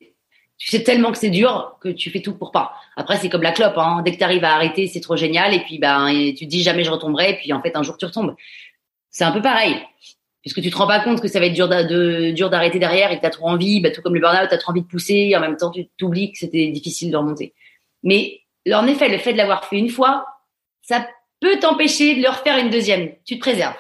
[0.58, 2.74] tu sais tellement que c'est dur que tu fais tout pour pas.
[2.96, 3.78] Après, c'est comme la clope.
[3.78, 4.02] Hein.
[4.04, 5.54] Dès que tu arrives à arrêter, c'est trop génial.
[5.54, 7.32] Et puis, ben, tu te dis jamais je retomberai.
[7.32, 8.36] Et puis, en fait, un jour, tu retombes.
[9.12, 9.76] C'est un peu pareil
[10.48, 13.12] puisque tu te rends pas compte que ça va être dur de, dur d'arrêter derrière
[13.12, 14.82] et que tu as trop envie, bah, tout comme le burn-out, tu as trop envie
[14.82, 17.54] de pousser et en même temps tu t'oublies que c'était difficile de remonter.
[18.04, 20.26] Mais en effet, le fait de l'avoir fait une fois,
[20.82, 21.08] ça
[21.42, 23.12] peut t'empêcher de le refaire une deuxième.
[23.26, 23.76] Tu te préserves.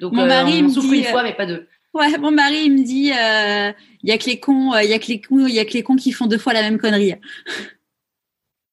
[0.00, 1.68] Donc mon mari euh, me souffre une fois, euh, mais pas deux.
[1.94, 4.92] Ouais, mon mari il me dit, il euh, y a que les cons, il y
[4.92, 6.62] a que les cons, il y a que les cons qui font deux fois la
[6.62, 7.14] même connerie.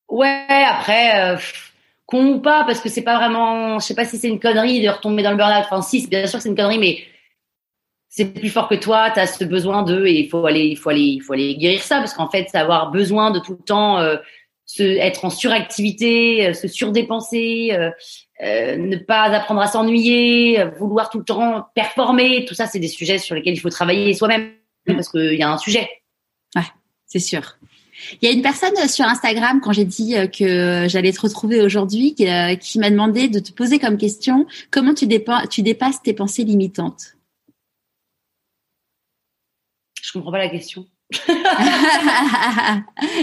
[0.09, 1.33] Ouais, après.
[1.33, 1.37] Euh,
[2.07, 4.81] con ou pas, parce que c'est pas vraiment, je sais pas si c'est une connerie
[4.81, 5.65] de retomber dans le burn-out.
[5.65, 6.99] Enfin, si, bien sûr que c'est une connerie, mais
[8.17, 10.75] c'est plus fort que toi, tu as ce besoin d'eux et il faut aller, il
[10.75, 13.63] faut aller, il faut aller guérir ça parce qu'en fait, avoir besoin de tout le
[13.63, 14.17] temps euh,
[14.65, 17.77] se, être en suractivité, euh, se surdépenser,
[18.41, 22.87] euh, ne pas apprendre à s'ennuyer, vouloir tout le temps performer, tout ça, c'est des
[22.87, 24.53] sujets sur lesquels il faut travailler soi-même
[24.87, 25.87] parce qu'il y a un sujet.
[26.55, 26.63] Ouais,
[27.05, 27.57] c'est sûr.
[28.21, 32.15] Il y a une personne sur Instagram, quand j'ai dit que j'allais te retrouver aujourd'hui,
[32.15, 35.07] qui, m'a demandé de te poser comme question comment tu,
[35.51, 37.16] tu dépasses tes pensées limitantes?
[40.07, 40.87] Je comprends pas la question.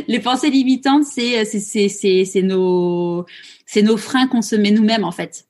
[0.07, 3.25] les pensées limitantes, c'est c'est c'est c'est nos
[3.65, 5.49] c'est nos freins qu'on se met nous-mêmes en fait.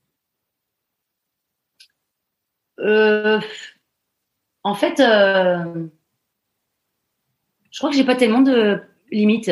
[2.78, 3.40] Euh,
[4.62, 5.88] en fait, euh,
[7.72, 9.50] je crois que j'ai pas tellement de limites.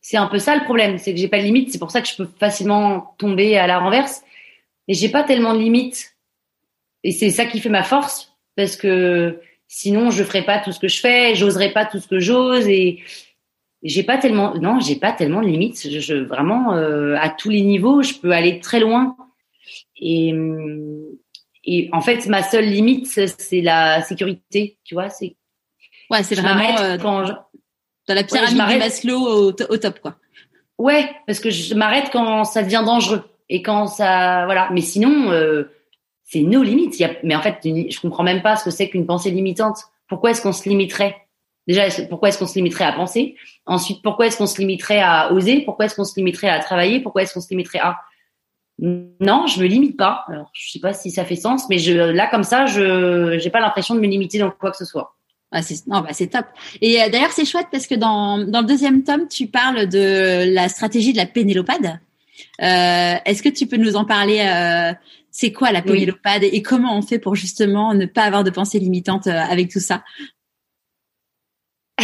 [0.00, 1.70] C'est un peu ça le problème, c'est que j'ai pas de limites.
[1.70, 4.24] C'est pour ça que je peux facilement tomber à la renverse.
[4.88, 6.16] Et j'ai pas tellement de limites.
[7.04, 9.40] Et c'est ça qui fait ma force, parce que
[9.72, 12.66] Sinon, je ferais pas tout ce que je fais, j'oserais pas tout ce que j'ose
[12.66, 13.04] et
[13.84, 15.88] j'ai pas tellement, non, j'ai pas tellement de limites.
[15.88, 19.16] Je, vraiment, euh, à tous les niveaux, je peux aller très loin.
[19.96, 20.34] Et,
[21.62, 24.76] et en fait, ma seule limite, c'est la sécurité.
[24.82, 25.36] Tu vois, c'est.
[26.10, 27.32] Ouais, c'est vraiment euh, quand je...
[28.08, 30.16] dans la pyramide ouais, Maslow au, au, top, quoi.
[30.78, 34.68] Ouais, parce que je m'arrête quand ça devient dangereux et quand ça, voilà.
[34.72, 35.30] Mais sinon.
[35.30, 35.70] Euh,
[36.30, 37.02] c'est nos limites.
[37.24, 39.78] mais en fait, je comprends même pas ce que c'est qu'une pensée limitante.
[40.08, 41.16] Pourquoi est-ce qu'on se limiterait?
[41.66, 43.34] Déjà, pourquoi est-ce qu'on se limiterait à penser?
[43.66, 45.62] Ensuite, pourquoi est-ce qu'on se limiterait à oser?
[45.62, 47.00] Pourquoi est-ce qu'on se limiterait à travailler?
[47.00, 47.98] Pourquoi est-ce qu'on se limiterait à?
[48.78, 50.24] Non, je me limite pas.
[50.28, 53.50] Alors, je sais pas si ça fait sens, mais je, là, comme ça, je j'ai
[53.50, 55.16] pas l'impression de me limiter dans quoi que ce soit.
[55.50, 56.46] Ah, c'est, non, bah, c'est top.
[56.80, 60.54] Et euh, d'ailleurs, c'est chouette parce que dans, dans le deuxième tome, tu parles de
[60.54, 61.98] la stratégie de la pénélopade.
[62.62, 64.92] Euh, est-ce que tu peux nous en parler euh,
[65.30, 68.78] C'est quoi la pénélopade et comment on fait pour justement ne pas avoir de pensée
[68.78, 70.02] limitante euh, avec tout ça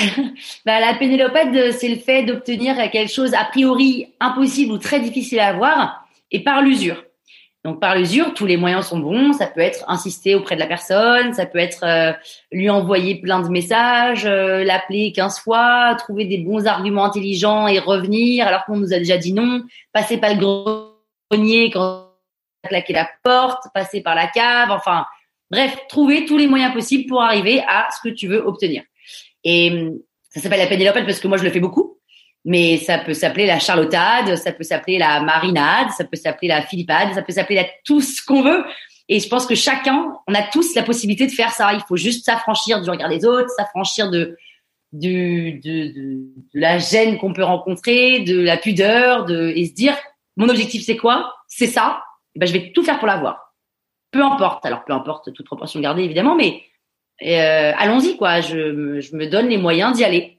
[0.67, 5.41] bah, la pénélopade, c'est le fait d'obtenir quelque chose a priori impossible ou très difficile
[5.41, 7.03] à avoir et par l'usure.
[7.65, 9.33] Donc par l'usure, tous les moyens sont bons.
[9.33, 12.13] Ça peut être insister auprès de la personne, ça peut être euh,
[12.53, 17.81] lui envoyer plein de messages, euh, l'appeler 15 fois, trouver des bons arguments intelligents et
[17.81, 20.41] revenir alors qu'on nous a déjà dit non, passer par le
[21.29, 22.06] grenier quand
[22.67, 25.07] claqué la porte, passer par la cave, enfin
[25.51, 28.83] bref, trouver tous les moyens possibles pour arriver à ce que tu veux obtenir.
[29.45, 29.91] Et
[30.31, 31.97] ça s'appelle la pénélopade parce que moi je le fais beaucoup
[32.47, 36.63] mais ça peut s'appeler la charlotade, ça peut s'appeler la marinade, ça peut s'appeler la
[36.63, 38.65] philippade, ça peut s'appeler tout ce qu'on veut.
[39.09, 41.75] Et je pense que chacun, on a tous la possibilité de faire ça.
[41.75, 44.37] Il faut juste s'affranchir du regard des autres, s'affranchir de,
[44.93, 49.97] de, de, de, la gêne qu'on peut rencontrer, de la pudeur, de, et se dire,
[50.37, 51.35] mon objectif c'est quoi?
[51.49, 52.05] C'est ça.
[52.37, 53.55] Et ben, je vais tout faire pour l'avoir.
[54.11, 54.65] Peu importe.
[54.67, 56.63] Alors, peu importe, toute proportion gardée évidemment, mais
[57.23, 58.41] euh, allons-y quoi.
[58.41, 60.36] Je me donne les moyens d'y aller.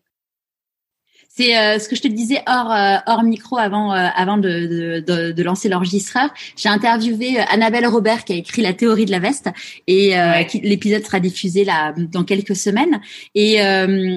[1.38, 5.04] C'est euh, ce que je te disais hors euh, hors micro avant euh, avant de,
[5.06, 6.34] de, de, lancer l'enregistreur.
[6.56, 9.50] J'ai interviewé Annabelle Robert qui a écrit la théorie de la veste
[9.86, 10.16] et
[10.64, 13.00] l'épisode sera diffusé là dans quelques semaines.
[13.36, 13.58] Et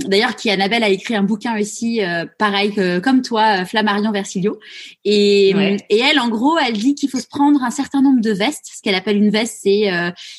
[0.06, 2.00] d'ailleurs, qui Annabelle a écrit un bouquin aussi
[2.38, 4.58] pareil que, comme toi, Flammarion Versilio.
[5.04, 5.50] Et
[5.90, 8.70] et elle, en gros, elle dit qu'il faut se prendre un certain nombre de vestes.
[8.76, 9.90] Ce qu'elle appelle une veste, c'est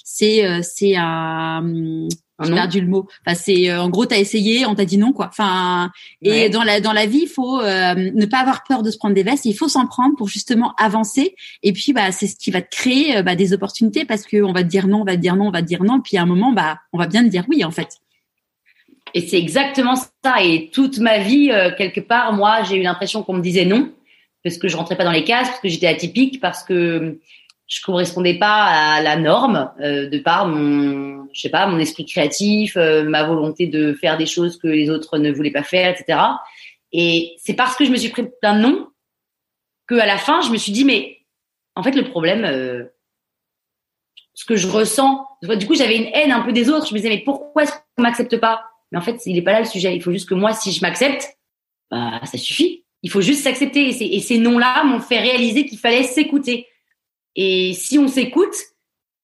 [0.03, 2.07] c'est c'est un
[2.43, 3.07] j'ai perdu le mot.
[3.25, 5.27] Enfin, c'est euh, en gros, t'as essayé, on t'a dit non, quoi.
[5.27, 8.91] Enfin, et dans la dans la vie, il faut euh, ne pas avoir peur de
[8.91, 9.45] se prendre des vestes.
[9.45, 11.35] Il faut s'en prendre pour justement avancer.
[11.63, 14.41] Et puis, bah, c'est ce qui va te créer euh, bah, des opportunités parce que
[14.41, 16.01] on va te dire non, on va te dire non, on va te dire non.
[16.01, 17.97] Puis à un moment, bah, on va bien te dire oui, en fait.
[19.13, 20.41] Et c'est exactement ça.
[20.41, 23.91] Et toute ma vie, quelque part, moi, j'ai eu l'impression qu'on me disait non
[24.43, 27.19] parce que je rentrais pas dans les cases, parce que j'étais atypique, parce que
[27.71, 32.05] je correspondais pas à la norme euh, de par mon je sais pas mon esprit
[32.05, 35.95] créatif euh, ma volonté de faire des choses que les autres ne voulaient pas faire
[35.97, 36.19] etc
[36.91, 38.87] et c'est parce que je me suis pris plein de noms
[39.87, 41.19] que à la fin je me suis dit mais
[41.75, 42.83] en fait le problème euh,
[44.33, 46.87] ce que je ressens du coup j'avais une haine un peu des autres.
[46.87, 48.63] Je me disais mais pourquoi est-ce qu'on m'accepte pas?
[48.91, 49.95] Mais en fait il est pas là le sujet.
[49.95, 51.37] Il faut juste que moi si je m'accepte
[51.89, 52.85] bah ça suffit.
[53.03, 53.89] Il faut juste s'accepter.
[53.89, 56.67] Et, et ces noms là m'ont fait réaliser qu'il fallait s'écouter
[57.35, 58.55] et si on s'écoute,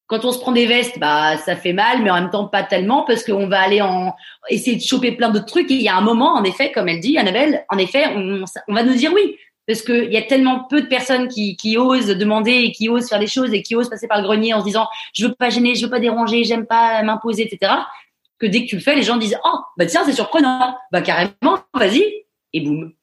[0.06, 2.62] quand on se prend des vestes, bah ça fait mal, mais en même temps pas
[2.62, 4.14] tellement parce qu'on va aller en
[4.48, 5.70] essayer de choper plein d'autres trucs.
[5.70, 8.44] Et il y a un moment, en effet, comme elle dit, Annabelle, en effet, on,
[8.68, 11.76] on va nous dire oui parce qu'il y a tellement peu de personnes qui, qui
[11.76, 14.54] osent demander et qui osent faire des choses et qui osent passer par le grenier
[14.54, 17.74] en se disant je veux pas gêner, je veux pas déranger, j'aime pas m'imposer, etc.
[18.38, 21.02] Que dès que tu le fais, les gens disent oh bah tiens c'est surprenant, bah
[21.02, 22.02] carrément, vas-y
[22.54, 22.94] et boum.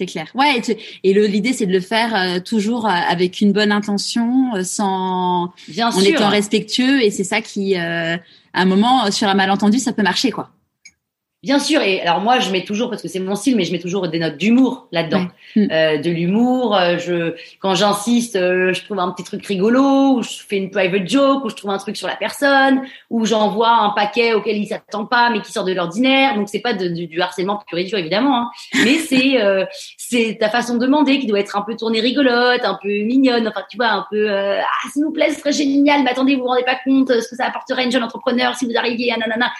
[0.00, 0.28] C'est clair.
[0.34, 0.62] Ouais,
[1.04, 4.64] et, le l'idée c'est de le faire euh, toujours euh, avec une bonne intention, euh,
[4.64, 8.18] sans Bien en étant respectueux, et c'est ça qui, à
[8.54, 10.48] un moment, sur un malentendu, ça peut marcher, quoi.
[11.42, 13.72] Bien sûr, et alors moi je mets toujours parce que c'est mon style, mais je
[13.72, 15.68] mets toujours des notes d'humour là-dedans, mm.
[15.72, 16.76] euh, de l'humour.
[16.76, 20.70] Euh, je quand j'insiste, euh, je trouve un petit truc rigolo, ou je fais une
[20.70, 24.58] private joke, ou je trouve un truc sur la personne, ou j'envoie un paquet auquel
[24.58, 26.34] il s'attend pas, mais qui sort de l'ordinaire.
[26.34, 28.50] Donc c'est pas de, du harcèlement pur et dur évidemment, hein.
[28.84, 29.64] mais c'est euh,
[29.96, 33.48] c'est ta façon de demander qui doit être un peu tournée rigolote, un peu mignonne,
[33.48, 36.42] enfin tu vois un peu ah s'il vous plaît, ce serait génial, mais attendez vous
[36.42, 39.14] vous rendez pas compte ce que ça apporterait à une jeune entrepreneur si vous arriviez
[39.14, 39.50] à nanana.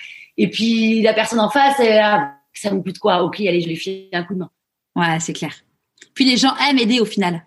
[0.40, 4.08] Et puis la personne en face, ça me coûte quoi Ok, allez, je lui fais
[4.14, 4.50] un coup de main.
[4.96, 5.52] Ouais, c'est clair.
[6.14, 7.44] Puis les gens aiment aider au final.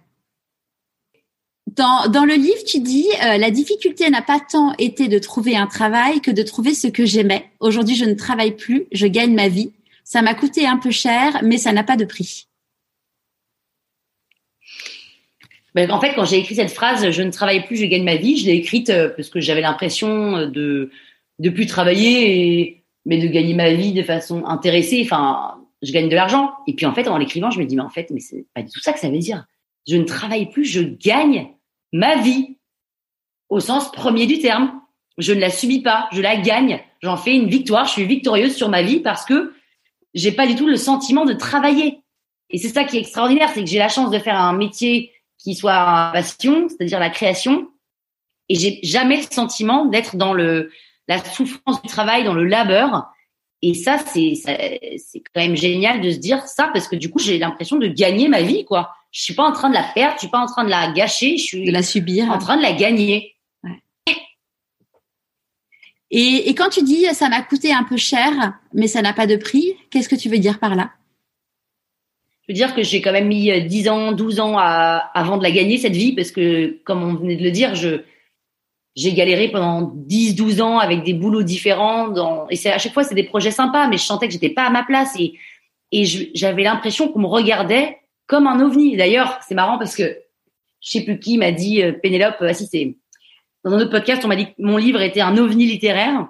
[1.66, 5.58] Dans, dans le livre, tu dis euh, la difficulté n'a pas tant été de trouver
[5.58, 7.50] un travail que de trouver ce que j'aimais.
[7.60, 9.74] Aujourd'hui, je ne travaille plus, je gagne ma vie.
[10.04, 12.48] Ça m'a coûté un peu cher, mais ça n'a pas de prix.
[15.74, 18.18] Ben, en fait, quand j'ai écrit cette phrase, je ne travaille plus, je gagne ma
[18.18, 20.92] vie, je l'ai écrite euh, parce que j'avais l'impression de
[21.40, 25.02] de plus travailler et mais de gagner ma vie de façon intéressée.
[25.04, 26.52] Enfin, je gagne de l'argent.
[26.68, 28.62] Et puis en fait, en l'écrivant, je me dis mais en fait, mais c'est pas
[28.62, 29.46] du tout ça que ça veut dire.
[29.88, 31.50] Je ne travaille plus, je gagne
[31.92, 32.58] ma vie
[33.50, 34.80] au sens premier du terme.
[35.18, 36.82] Je ne la subis pas, je la gagne.
[37.02, 37.86] J'en fais une victoire.
[37.86, 39.54] Je suis victorieuse sur ma vie parce que
[40.14, 42.00] j'ai pas du tout le sentiment de travailler.
[42.50, 45.12] Et c'est ça qui est extraordinaire, c'est que j'ai la chance de faire un métier
[45.40, 47.68] qui soit un passion, c'est-à-dire la création,
[48.50, 50.72] et j'ai jamais le sentiment d'être dans le
[51.08, 53.08] la souffrance du travail, dans le labeur.
[53.62, 57.20] Et ça, c'est c'est quand même génial de se dire ça parce que du coup,
[57.20, 58.94] j'ai l'impression de gagner ma vie, quoi.
[59.12, 60.92] Je suis pas en train de la perdre, je suis pas en train de la
[60.92, 63.36] gâcher, je suis de la subir, en train de la gagner.
[63.64, 63.82] Ouais.
[66.12, 69.28] Et, et quand tu dis ça m'a coûté un peu cher, mais ça n'a pas
[69.28, 70.92] de prix, qu'est-ce que tu veux dire par là?
[72.46, 75.44] Je veux dire que j'ai quand même mis 10 ans, 12 ans à, avant de
[75.44, 78.02] la gagner cette vie parce que, comme on venait de le dire, je
[78.96, 82.10] j'ai galéré pendant 10, 12 ans avec des boulots différents.
[82.10, 84.66] Dans, et à chaque fois, c'est des projets sympas, mais je sentais que j'étais pas
[84.66, 85.34] à ma place et,
[85.92, 88.96] et j'avais l'impression qu'on me regardait comme un ovni.
[88.98, 90.18] D'ailleurs, c'est marrant parce que
[90.82, 92.96] je sais plus qui m'a dit, euh, Pénélope, ah, si c'est
[93.64, 96.28] dans un autre podcast, on m'a dit que mon livre était un ovni littéraire.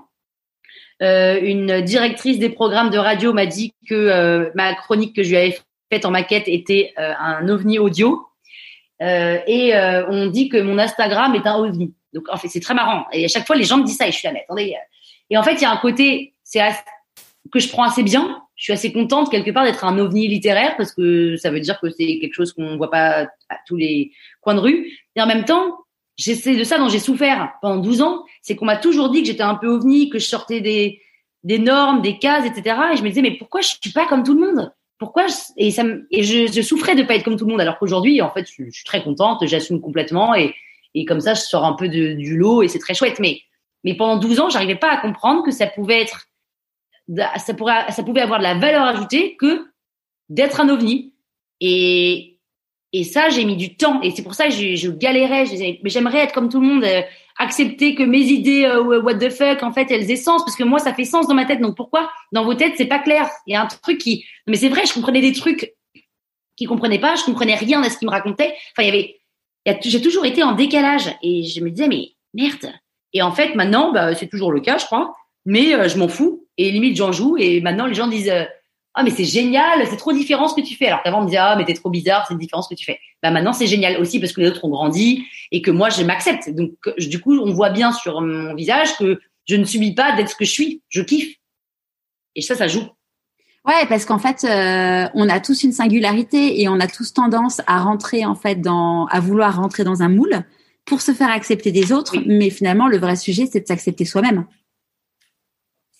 [1.02, 5.30] Euh, une directrice des programmes de radio m'a dit que euh, ma chronique que je
[5.30, 5.58] lui avais
[5.91, 8.28] faite en maquette était euh, un ovni audio.
[9.02, 9.73] Euh, et
[10.08, 11.93] on dit que mon Instagram est un ovni.
[12.13, 13.06] Donc, en fait, c'est très marrant.
[13.12, 14.76] Et à chaque fois, les gens me disent ça et je suis là, mais attendez.
[15.30, 16.60] Et en fait, il y a un côté, c'est
[17.52, 18.41] que je prends assez bien.
[18.56, 21.80] Je suis assez contente quelque part d'être un ovni littéraire parce que ça veut dire
[21.80, 24.91] que c'est quelque chose qu'on voit pas à tous les coins de rue.
[25.15, 25.78] Et en même temps,
[26.17, 28.23] j'essaie de ça dont j'ai souffert pendant 12 ans.
[28.41, 31.02] C'est qu'on m'a toujours dit que j'étais un peu ovni, que je sortais des,
[31.43, 32.78] des normes, des cases, etc.
[32.93, 34.71] Et je me disais, mais pourquoi je suis pas comme tout le monde?
[34.99, 37.60] Pourquoi je, et ça et je, je, souffrais de pas être comme tout le monde
[37.60, 40.56] alors qu'aujourd'hui en fait je, je suis très contente j'assume complètement et
[40.95, 43.19] et comme ça, je sors un peu de, du lot et c'est très chouette.
[43.19, 43.41] Mais,
[43.84, 46.27] mais pendant 12 ans, j'arrivais pas à comprendre que ça pouvait être,
[47.38, 49.67] ça pourrait, ça pouvait avoir de la valeur ajoutée que
[50.29, 51.13] d'être un ovni.
[51.60, 52.38] Et,
[52.91, 54.01] et ça, j'ai mis du temps.
[54.01, 55.45] Et c'est pour ça que je, je galérais.
[55.84, 57.01] mais j'aimerais être comme tout le monde, euh,
[57.39, 60.43] accepter que mes idées, euh, what the fuck, en fait, elles aient sens.
[60.45, 61.60] Parce que moi, ça fait sens dans ma tête.
[61.60, 64.25] Donc pourquoi dans vos têtes, c'est pas clair Il y a un truc qui.
[64.45, 65.73] Mais c'est vrai, je comprenais des trucs
[66.56, 67.15] qui comprenaient pas.
[67.15, 68.53] Je comprenais rien à ce qu'ils me racontaient.
[68.71, 69.22] Enfin, il y avait
[69.65, 72.73] j'ai toujours été en décalage et je me disais mais merde.
[73.13, 76.08] Et en fait maintenant bah, c'est toujours le cas je crois, mais euh, je m'en
[76.08, 78.45] fous et limite j'en joue et maintenant les gens disent euh,
[78.95, 80.88] ah mais c'est génial, c'est trop différent ce que tu fais.
[80.88, 82.86] Alors qu'avant on me disait ah mais t'es trop bizarre, c'est différent ce que tu
[82.86, 82.99] fais.
[83.21, 86.04] Bah maintenant c'est génial aussi parce que les autres ont grandi et que moi je
[86.04, 86.49] m'accepte.
[86.49, 90.30] Donc du coup on voit bien sur mon visage que je ne subis pas d'être
[90.30, 91.36] ce que je suis, je kiffe.
[92.36, 92.88] Et ça ça joue.
[93.65, 97.62] Ouais, parce qu'en fait, euh, on a tous une singularité et on a tous tendance
[97.65, 100.43] à rentrer en fait dans, à vouloir rentrer dans un moule
[100.86, 102.17] pour se faire accepter des autres.
[102.26, 104.45] Mais finalement, le vrai sujet, c'est de s'accepter soi-même.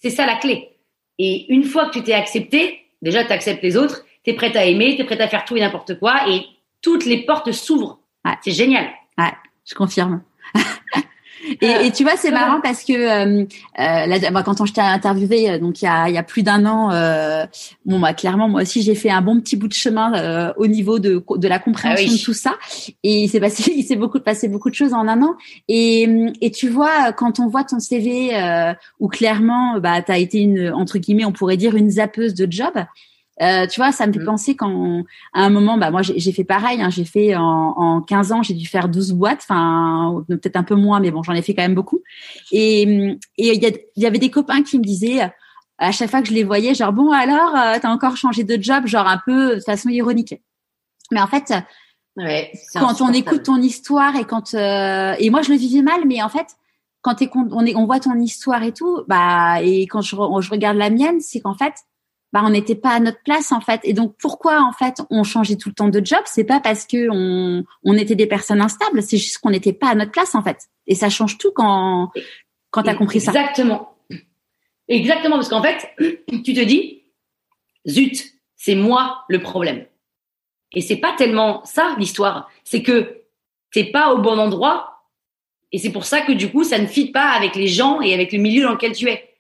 [0.02, 0.78] C'est ça la clé.
[1.20, 4.58] Et une fois que tu t'es accepté, déjà tu acceptes les autres, tu es prête
[4.58, 6.44] à aimer, tu es prête à faire tout et n'importe quoi et
[6.82, 8.00] toutes les portes s'ouvrent.
[8.26, 8.34] Ouais.
[8.44, 8.90] C'est génial.
[9.18, 9.32] Ouais,
[9.66, 10.22] je confirme.
[11.62, 13.46] Et, et, tu vois, c'est marrant parce que euh,
[13.80, 16.24] euh moi, quand on je t'ai interviewé, euh, donc il y a, il y a
[16.24, 17.46] plus d'un an, euh,
[17.86, 20.68] bon, bah, clairement, moi aussi, j'ai fait un bon petit bout de chemin euh, au
[20.68, 22.56] niveau de, de la compréhension ah de tout ça.
[23.04, 25.36] Et il s'est passé, il s'est beaucoup passé beaucoup de choses en un an.
[25.68, 26.08] Et,
[26.42, 30.40] et tu vois, quand on voit ton CV euh, où clairement, bah, tu as été
[30.40, 32.74] une entre guillemets, on pourrait dire une zappeuse de job.
[33.42, 34.26] Euh, tu vois, ça me fait mm.
[34.26, 36.82] penser quand à un moment, bah moi j'ai fait pareil.
[36.82, 40.64] Hein, j'ai fait en, en 15 ans, j'ai dû faire 12 boîtes, enfin peut-être un
[40.64, 42.02] peu moins, mais bon, j'en ai fait quand même beaucoup.
[42.52, 42.84] Et
[43.38, 45.22] et il y, y, avait des copains qui me disaient
[45.80, 48.62] à chaque fois que je les voyais, genre bon alors, euh, t'as encore changé de
[48.62, 50.36] job, genre un peu de façon ironique.
[51.12, 51.54] Mais en fait,
[52.18, 56.02] ouais, quand on écoute ton histoire et quand euh, et moi je le vivais mal,
[56.06, 56.48] mais en fait
[57.02, 60.78] quand on, est, on voit ton histoire et tout, bah et quand je, je regarde
[60.78, 61.74] la mienne, c'est qu'en fait
[62.34, 63.80] bah on n'était pas à notre place en fait.
[63.84, 66.20] Et donc pourquoi en fait on changeait tout le temps de job?
[66.26, 69.90] C'est pas parce que on, on était des personnes instables, c'est juste qu'on n'était pas
[69.90, 70.58] à notre place en fait.
[70.88, 72.12] Et ça change tout quand
[72.72, 73.32] quand t'as compris ça.
[73.32, 73.96] Exactement,
[74.88, 75.88] exactement parce qu'en fait
[76.44, 77.04] tu te dis
[77.88, 79.86] zut c'est moi le problème.
[80.72, 83.22] Et c'est pas tellement ça l'histoire, c'est que
[83.72, 85.04] t'es pas au bon endroit
[85.72, 88.12] et c'est pour ça que du coup ça ne fit pas avec les gens et
[88.12, 89.36] avec le milieu dans lequel tu es.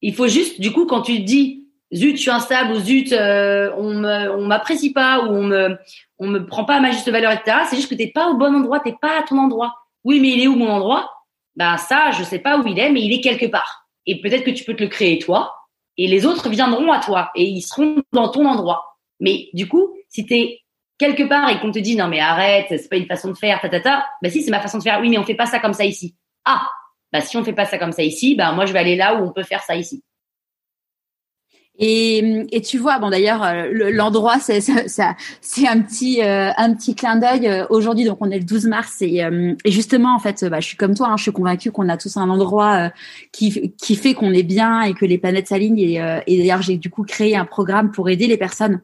[0.00, 1.61] Il faut juste du coup quand tu dis
[1.94, 5.76] zut, je suis instable ou zut, euh, on me, on m'apprécie pas ou on me,
[6.18, 7.58] on me prend pas à ma juste valeur, etc.
[7.68, 9.74] C'est juste que t'es pas au bon endroit, t'es pas à ton endroit.
[10.04, 11.10] Oui, mais il est où mon endroit?
[11.56, 13.86] Ben ça, je sais pas où il est, mais il est quelque part.
[14.06, 15.54] Et peut-être que tu peux te le créer toi,
[15.96, 18.96] et les autres viendront à toi et ils seront dans ton endroit.
[19.20, 20.60] Mais du coup, si t'es
[20.98, 23.60] quelque part et qu'on te dit non mais arrête, c'est pas une façon de faire,
[23.60, 25.00] ta ta ta, bah si c'est ma façon de faire.
[25.00, 26.16] Oui, mais on fait pas ça comme ça ici.
[26.44, 26.66] Ah,
[27.12, 29.16] bah si on fait pas ça comme ça ici, bah moi je vais aller là
[29.16, 30.02] où on peut faire ça ici.
[31.78, 36.94] Et, et, tu vois, bon d'ailleurs, euh, l'endroit, c'est c'est un petit euh, un petit
[36.94, 38.04] clin d'œil euh, aujourd'hui.
[38.04, 39.22] Donc on est le 12 mars et,
[39.64, 41.96] et justement en fait, bah, je suis comme toi, hein, je suis convaincue qu'on a
[41.96, 42.90] tous un endroit
[43.32, 45.78] qui qui fait qu'on est bien et que les planètes s'alignent.
[45.78, 45.94] Et,
[46.26, 48.82] et d'ailleurs, j'ai du coup créé un programme pour aider les personnes.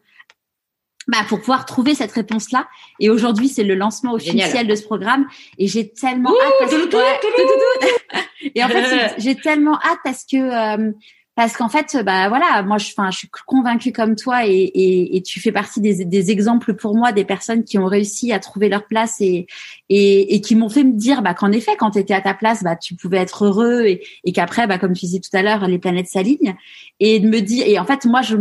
[1.09, 2.69] Bah, pour pouvoir trouver cette réponse-là.
[3.01, 5.27] Et aujourd'hui, c'est le lancement officiel de ce programme.
[5.57, 8.51] Et j'ai tellement hâte parce que...
[8.55, 10.93] et en fait, j'ai tellement hâte parce que
[11.39, 15.17] parce qu'en fait, bah voilà, moi, je, enfin, je suis convaincue comme toi et, et,
[15.17, 18.41] et tu fais partie des, des, exemples pour moi des personnes qui ont réussi à
[18.41, 19.47] trouver leur place et
[19.89, 22.35] et, et qui m'ont fait me dire bah qu'en effet, quand tu étais à ta
[22.35, 25.43] place, bah tu pouvais être heureux et, et qu'après, bah comme tu disais tout à
[25.43, 26.57] l'heure, les planètes s'alignent.
[26.99, 28.35] Et de me dire et en fait, moi, je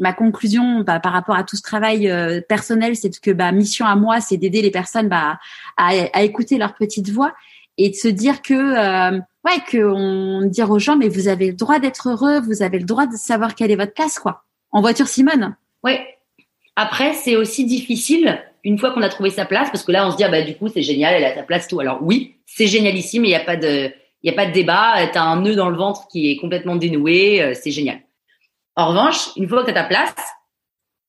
[0.00, 3.86] ma conclusion bah, par rapport à tout ce travail euh, personnel, c'est que bah mission
[3.86, 5.38] à moi, c'est d'aider les personnes bah
[5.76, 7.34] à, à écouter leur petite voix
[7.78, 11.54] et de se dire que euh, ouais qu'on dire aux gens mais vous avez le
[11.54, 14.44] droit d'être heureux, vous avez le droit de savoir quelle est votre place quoi.
[14.70, 15.56] En voiture Simone.
[15.82, 16.00] Ouais.
[16.76, 20.10] Après c'est aussi difficile une fois qu'on a trouvé sa place parce que là on
[20.10, 21.80] se dit ah bah du coup c'est génial elle a sa place tout.
[21.80, 23.90] Alors oui c'est génialissime il n'y a pas de
[24.22, 26.76] il y a pas de débat t'as un nœud dans le ventre qui est complètement
[26.76, 28.00] dénoué euh, c'est génial.
[28.76, 30.14] En revanche une fois que t'as ta place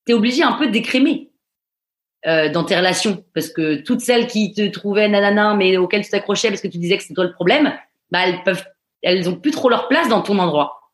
[0.06, 1.30] t'es obligé un peu d'écrémer
[2.28, 3.24] euh, dans tes relations.
[3.34, 6.78] Parce que toutes celles qui te trouvaient nanana mais auxquelles tu t'accrochais parce que tu
[6.78, 7.74] disais que c'était toi le problème
[8.12, 8.66] bah elles peuvent
[9.02, 10.92] elles ont plus trop leur place dans ton endroit.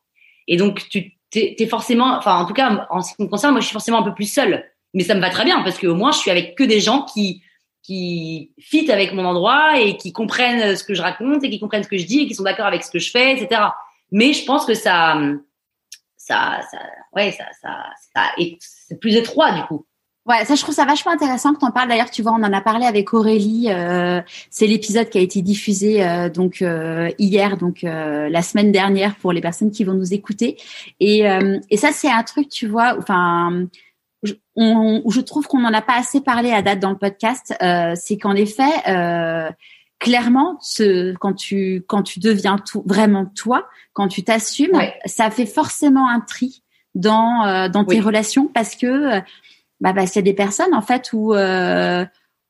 [0.48, 3.52] Et donc tu t'es, es forcément enfin en tout cas en ce qui me concerne
[3.52, 4.64] moi je suis forcément un peu plus seule.
[4.94, 6.80] Mais ça me va très bien parce que au moins je suis avec que des
[6.80, 7.42] gens qui
[7.82, 11.82] qui fit avec mon endroit et qui comprennent ce que je raconte et qui comprennent
[11.82, 13.62] ce que je dis et qui sont d'accord avec ce que je fais etc
[14.10, 15.18] mais je pense que ça
[16.16, 16.78] ça ça
[17.14, 19.86] ouais ça ça, ça c'est plus étroit du coup
[20.30, 21.88] Ouais, ça je trouve ça vachement intéressant que tu en parles.
[21.88, 23.66] D'ailleurs, tu vois, on en a parlé avec Aurélie.
[23.68, 29.16] Euh, c'est l'épisode qui a été diffusé euh, donc euh, hier, donc la semaine dernière
[29.16, 30.56] pour les personnes qui vont nous écouter.
[31.00, 31.24] Et,
[31.70, 33.66] et ça, c'est un truc, tu vois, enfin,
[34.22, 37.52] je, on, je trouve qu'on n'en a pas assez parlé à date dans le podcast.
[37.96, 38.70] c'est qu'en effet,
[39.98, 45.46] clairement, ce, quand tu quand tu deviens tout, vraiment toi, quand tu t'assumes, ça fait
[45.46, 46.62] forcément un tri
[46.94, 49.20] dans dans tes relations parce que
[49.80, 52.04] bah, bah c'est des personnes en fait où euh,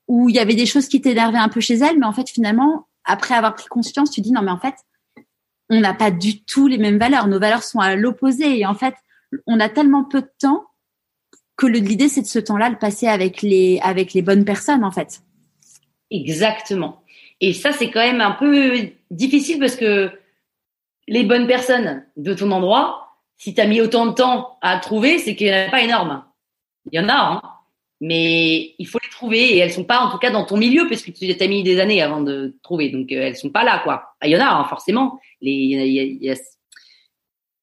[0.09, 2.28] où il y avait des choses qui t'énervaient un peu chez elles, mais en fait
[2.28, 4.74] finalement après avoir pris conscience, tu dis non mais en fait
[5.68, 8.74] on n'a pas du tout les mêmes valeurs, nos valeurs sont à l'opposé et en
[8.74, 8.95] fait
[9.47, 10.64] on a tellement peu de temps
[11.57, 14.91] que l'idée c'est de ce temps-là le passer avec les avec les bonnes personnes en
[14.91, 15.20] fait.
[16.11, 17.03] Exactement.
[17.41, 20.11] Et ça c'est quand même un peu difficile parce que
[21.07, 25.18] les bonnes personnes de ton endroit, si tu as mis autant de temps à trouver,
[25.18, 26.24] c'est qu'il n'y en a pas énorme.
[26.91, 27.43] Il y en a, hein,
[28.01, 30.87] mais il faut les trouver et elles sont pas en tout cas dans ton milieu
[30.87, 33.81] puisque tu as mis des années avant de trouver, donc euh, elles sont pas là
[33.85, 34.14] quoi.
[34.20, 35.20] Ah, il y en a hein, forcément.
[35.43, 36.35] Les, y a,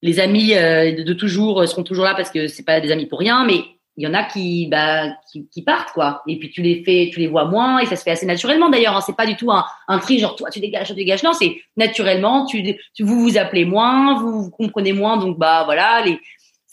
[0.03, 3.19] les amis euh, de, toujours seront toujours là parce que c'est pas des amis pour
[3.19, 3.63] rien, mais
[3.99, 6.21] il y en a qui, bah, qui, qui, partent quoi.
[6.27, 8.69] Et puis tu les fais, tu les vois moins et ça se fait assez naturellement
[8.69, 8.95] d'ailleurs.
[8.95, 9.01] Hein.
[9.01, 11.23] C'est pas du tout un, un tri genre toi tu dégages, tu dégages.
[11.23, 12.45] Non, c'est naturellement.
[12.45, 16.19] Tu, tu, vous vous appelez moins, vous vous comprenez moins, donc bah voilà, les,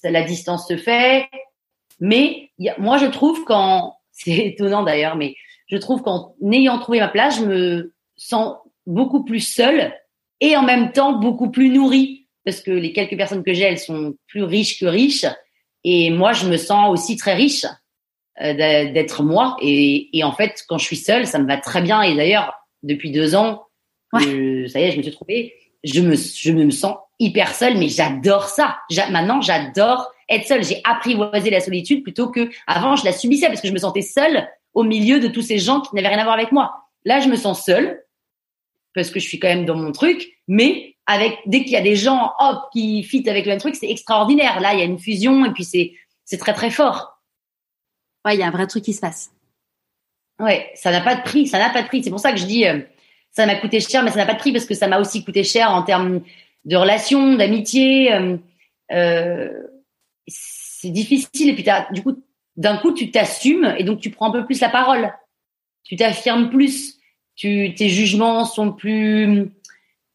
[0.03, 1.29] la distance se fait.
[2.01, 5.35] Mais moi, je trouve qu'en, c'est étonnant d'ailleurs, mais
[5.67, 9.93] je trouve qu'en ayant trouvé ma place, je me sens beaucoup plus seule
[10.41, 13.79] et en même temps beaucoup plus nourrie parce que les quelques personnes que j'ai, elles
[13.79, 15.27] sont plus riches que riches.
[15.83, 17.65] Et moi, je me sens aussi très riche
[18.41, 19.57] euh, d'être moi.
[19.63, 22.03] Et, et, en fait, quand je suis seule, ça me va très bien.
[22.03, 23.65] Et d'ailleurs, depuis deux ans,
[24.13, 25.55] ça y est, je me suis trouvée.
[25.83, 28.79] Je me, je me sens hyper seule, mais j'adore ça.
[29.11, 30.65] maintenant, j'adore être seule.
[30.65, 34.03] J'ai apprivoisé la solitude plutôt que avant je la subissais parce que je me sentais
[34.03, 36.73] seule au milieu de tous ces gens qui n'avaient rien à voir avec moi.
[37.05, 38.03] Là, je me sens seule
[38.95, 41.83] parce que je suis quand même dans mon truc, mais avec dès qu'il y a
[41.83, 44.61] des gens hop qui fit avec le même truc, c'est extraordinaire.
[44.61, 45.93] Là, il y a une fusion et puis c'est
[46.25, 47.21] c'est très très fort.
[48.25, 49.31] Ouais, il y a un vrai truc qui se passe.
[50.41, 52.03] Ouais, ça n'a pas de prix, ça n'a pas de prix.
[52.03, 52.81] C'est pour ça que je dis euh,
[53.31, 55.25] ça m'a coûté cher, mais ça n'a pas de prix parce que ça m'a aussi
[55.25, 56.23] coûté cher en termes
[56.65, 58.13] de relations, d'amitié.
[58.13, 58.37] Euh,
[58.93, 59.51] euh,
[60.27, 61.51] c'est difficile.
[61.51, 62.23] Et puis, du coup,
[62.57, 65.13] d'un coup, tu t'assumes et donc tu prends un peu plus la parole.
[65.83, 66.99] Tu t'affirmes plus.
[67.37, 69.51] Tu, tes jugements sont plus,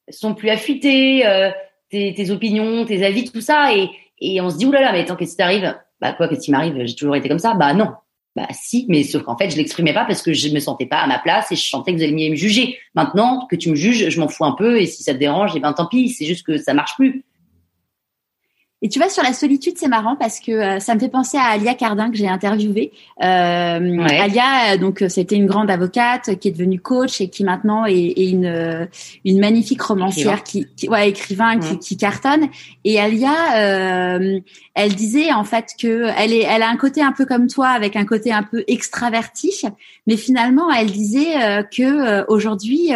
[0.10, 1.26] sont plus affûtés.
[1.26, 1.52] Euh,
[1.90, 3.76] tes, opinions, tes avis, tout ça.
[3.76, 3.90] Et,
[4.20, 5.76] et on se dit, oulala, mais attends, qu'est-ce qui t'arrive?
[6.00, 6.86] Bah quoi, qu'est-ce qui m'arrive?
[6.86, 7.54] J'ai toujours été comme ça.
[7.56, 7.94] Bah non.
[8.36, 10.98] Bah si, mais sauf qu'en fait, je l'exprimais pas parce que je me sentais pas
[11.00, 12.78] à ma place et je sentais que vous alliez me juger.
[12.94, 15.54] Maintenant que tu me juges, je m'en fous un peu et si ça te dérange,
[15.56, 16.10] eh ben tant pis.
[16.10, 17.24] C'est juste que ça marche plus.
[18.82, 21.38] Et tu vois, sur la solitude, c'est marrant parce que euh, ça me fait penser
[21.38, 22.94] à Alia Cardin que j'ai interviewée.
[23.22, 23.24] Euh,
[24.08, 27.94] Alia, donc euh, c'était une grande avocate qui est devenue coach et qui maintenant est,
[27.94, 28.88] est une
[29.26, 32.48] une magnifique romancière qui, qui, ouais écrivain qui, qui, cartonne.
[32.86, 34.40] Et Alia, euh,
[34.76, 37.68] elle disait en fait que elle est elle a un côté un peu comme toi
[37.68, 39.64] avec un côté un peu extraverti,
[40.08, 42.92] mais finalement elle disait que aujourd'hui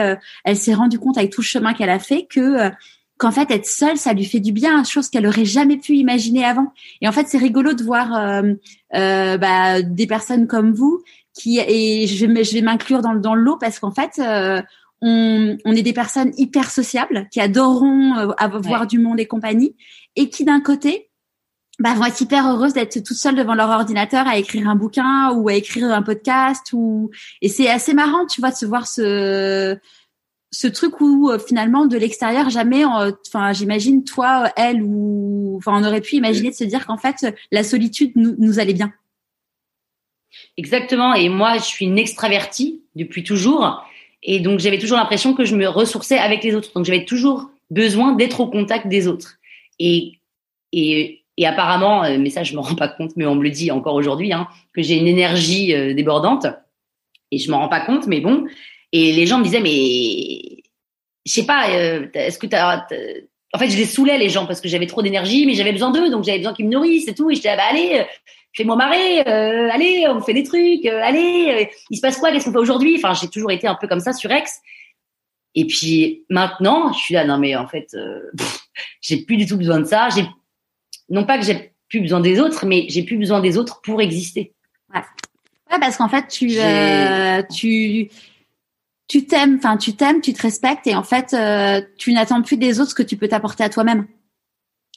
[0.45, 2.71] elle s'est rendue compte avec tout le chemin qu'elle a fait que
[3.17, 6.43] qu'en fait être seule ça lui fait du bien chose qu'elle aurait jamais pu imaginer
[6.45, 6.73] avant.
[7.01, 8.53] Et en fait c'est rigolo de voir euh,
[8.95, 11.03] euh, bah, des personnes comme vous
[11.33, 14.61] qui et je vais je vais m'inclure dans dans le lot parce qu'en fait euh,
[15.01, 19.75] on, on, est des personnes hyper sociables qui adoreront euh, avoir du monde et compagnie,
[20.15, 21.09] et qui d'un côté
[21.79, 25.31] bah, vont être hyper heureuses d'être toutes seules devant leur ordinateur à écrire un bouquin
[25.33, 27.09] ou à écrire un podcast ou
[27.41, 29.77] et c'est assez marrant tu vois de se voir ce
[30.53, 35.83] ce truc où euh, finalement de l'extérieur jamais enfin j'imagine toi elle ou enfin on
[35.83, 38.93] aurait pu imaginer de se dire qu'en fait la solitude nous, allait bien.
[40.55, 41.15] Exactement.
[41.15, 43.83] Et moi je suis une extravertie depuis toujours.
[44.21, 46.71] Et donc j'avais toujours l'impression que je me ressourçais avec les autres.
[46.75, 49.39] Donc j'avais toujours besoin d'être au contact des autres.
[49.79, 50.19] Et
[50.71, 53.49] et et apparemment, euh, mais ça je me rends pas compte, mais on me le
[53.49, 56.45] dit encore aujourd'hui, hein, que j'ai une énergie euh, débordante.
[57.31, 58.45] Et je m'en rends pas compte, mais bon.
[58.93, 60.63] Et les gens me disaient, mais
[61.25, 62.87] je sais pas, euh, est-ce que tu as,
[63.53, 65.91] En fait, je les saoulais les gens parce que j'avais trop d'énergie, mais j'avais besoin
[65.91, 67.29] d'eux, donc j'avais besoin qu'ils me nourrissent et tout.
[67.29, 68.05] Et je disais, ah bah allez,
[68.53, 72.59] fais-moi marrer, allez, on fait des trucs, allez, il se passe quoi, qu'est-ce qu'on fait
[72.59, 72.95] aujourd'hui?
[72.95, 74.61] Enfin, j'ai toujours été un peu comme ça sur Ex.
[75.55, 77.97] Et puis maintenant, je suis là, non mais en fait,
[79.01, 80.09] j'ai plus du tout besoin de ça.
[80.09, 80.25] J'ai
[81.09, 84.01] non pas que j'ai plus besoin des autres, mais j'ai plus besoin des autres pour
[84.01, 84.53] exister.
[84.93, 85.01] Ouais,
[85.71, 88.09] ouais parce qu'en fait, tu, euh, tu,
[89.13, 92.57] tu t'aimes, enfin, tu t'aimes, tu te respectes, et en fait, euh, tu n'attends plus
[92.57, 94.07] des autres ce que tu peux t'apporter à toi-même.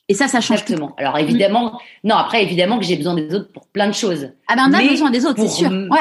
[0.08, 0.94] Et ça, ça change Exactement.
[0.96, 4.30] Alors évidemment, non, après évidemment que j'ai besoin des autres pour plein de choses.
[4.48, 5.70] Ah ben on a besoin des autres, c'est sûr.
[5.70, 5.98] Ouais.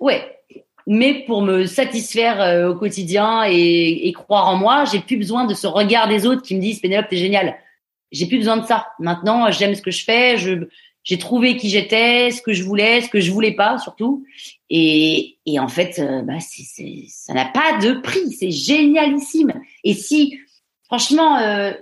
[0.00, 0.38] Ouais.
[0.86, 5.44] Mais pour me satisfaire euh, au quotidien et, et, croire en moi, j'ai plus besoin
[5.44, 7.58] de ce regard des autres qui me disent Pénélope, t'es génial
[8.12, 8.88] j'ai plus besoin de ça.
[8.98, 10.36] Maintenant, j'aime ce que je fais.
[10.36, 10.66] Je
[11.02, 14.24] j'ai trouvé qui j'étais, ce que je voulais, ce que je voulais pas surtout.
[14.68, 18.32] Et, et en fait, euh, bah, c'est, ça n'a pas de prix.
[18.32, 19.60] C'est génialissime.
[19.84, 20.38] Et si,
[20.84, 21.72] franchement, euh,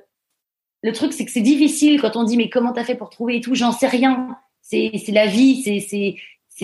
[0.82, 3.36] le truc c'est que c'est difficile quand on dit mais comment t'as fait pour trouver
[3.36, 3.54] et tout?
[3.54, 4.36] J'en sais rien.
[4.62, 5.62] C'est, la vie.
[5.62, 6.16] C'est, c'est,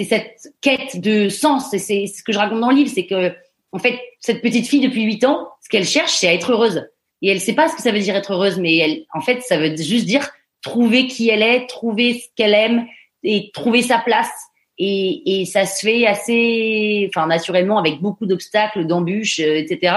[0.05, 1.71] cette quête de sens.
[1.71, 3.33] C'est ce que je raconte dans le livre, c'est que
[3.73, 6.85] en fait, cette petite fille depuis 8 ans, ce qu'elle cherche, c'est à être heureuse
[7.25, 9.41] et elle sait pas ce que ça veut dire être heureuse, mais elle, en fait,
[9.41, 10.29] ça veut juste dire
[10.65, 12.87] trouver qui elle est, trouver ce qu'elle aime
[13.23, 14.33] et trouver sa place.
[14.77, 19.95] Et, et ça se fait assez, enfin, naturellement, avec beaucoup d'obstacles, d'embûches, euh, etc.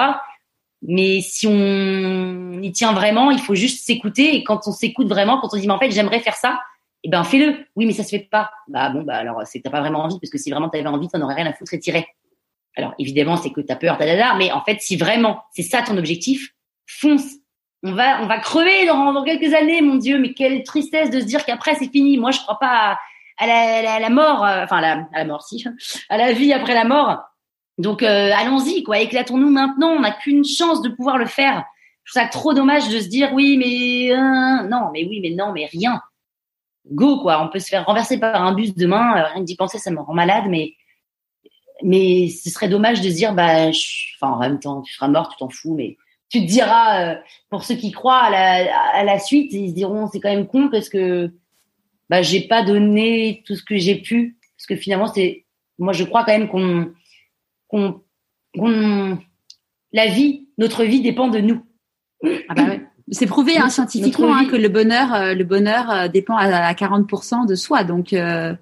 [0.84, 4.36] Mais si on y tient vraiment, il faut juste s'écouter.
[4.36, 6.60] Et quand on s'écoute vraiment, quand on dit, mais en fait, j'aimerais faire ça,
[7.04, 7.66] eh ben, fais-le.
[7.76, 8.52] Oui, mais ça se fait pas.
[8.68, 10.86] Bah, bon, bah, alors, c'est que t'as pas vraiment envie, parce que si vraiment t'avais
[10.86, 12.06] envie, t'en aurais rien à foutre et tirer.
[12.76, 15.98] Alors, évidemment, c'est que t'as peur, da, mais en fait, si vraiment c'est ça ton
[15.98, 16.54] objectif,
[16.86, 17.38] fonce.
[17.84, 21.26] On va, on va crever dans, quelques années, mon Dieu, mais quelle tristesse de se
[21.26, 22.18] dire qu'après c'est fini.
[22.18, 22.98] Moi, je crois pas
[23.38, 25.64] à, la, mort, euh, enfin à la, mort, si,
[26.10, 27.20] à la vie après la mort.
[27.78, 29.90] Donc euh, allons-y, quoi, éclatons-nous maintenant.
[29.90, 31.64] On n'a qu'une chance de pouvoir le faire.
[32.04, 35.32] Je trouve ça trop dommage de se dire oui, mais euh, non, mais oui, mais
[35.32, 36.02] non, mais rien.
[36.90, 37.44] Go, quoi.
[37.44, 39.24] On peut se faire renverser par un bus demain.
[39.34, 40.74] rien que d'y penser, ça me rend malade, mais
[41.84, 45.30] mais ce serait dommage de se dire bah, enfin en même temps, tu seras mort,
[45.30, 45.98] tu t'en fous, mais
[46.30, 47.16] tu te diras, euh,
[47.50, 50.48] pour ceux qui croient à la, à la suite, ils se diront c'est quand même
[50.48, 51.32] con parce que
[52.10, 55.46] bah j'ai pas donné tout ce que j'ai pu parce que finalement c'est
[55.78, 56.94] moi je crois quand même qu'on
[57.68, 58.02] qu'on
[59.94, 61.64] la vie notre vie dépend de nous.
[62.50, 62.82] Ah bah ouais.
[63.10, 67.48] C'est prouvé hein, scientifiquement hein, que le bonheur euh, le bonheur euh, dépend à, 40%
[67.48, 68.12] de soi donc.
[68.14, 68.54] Euh...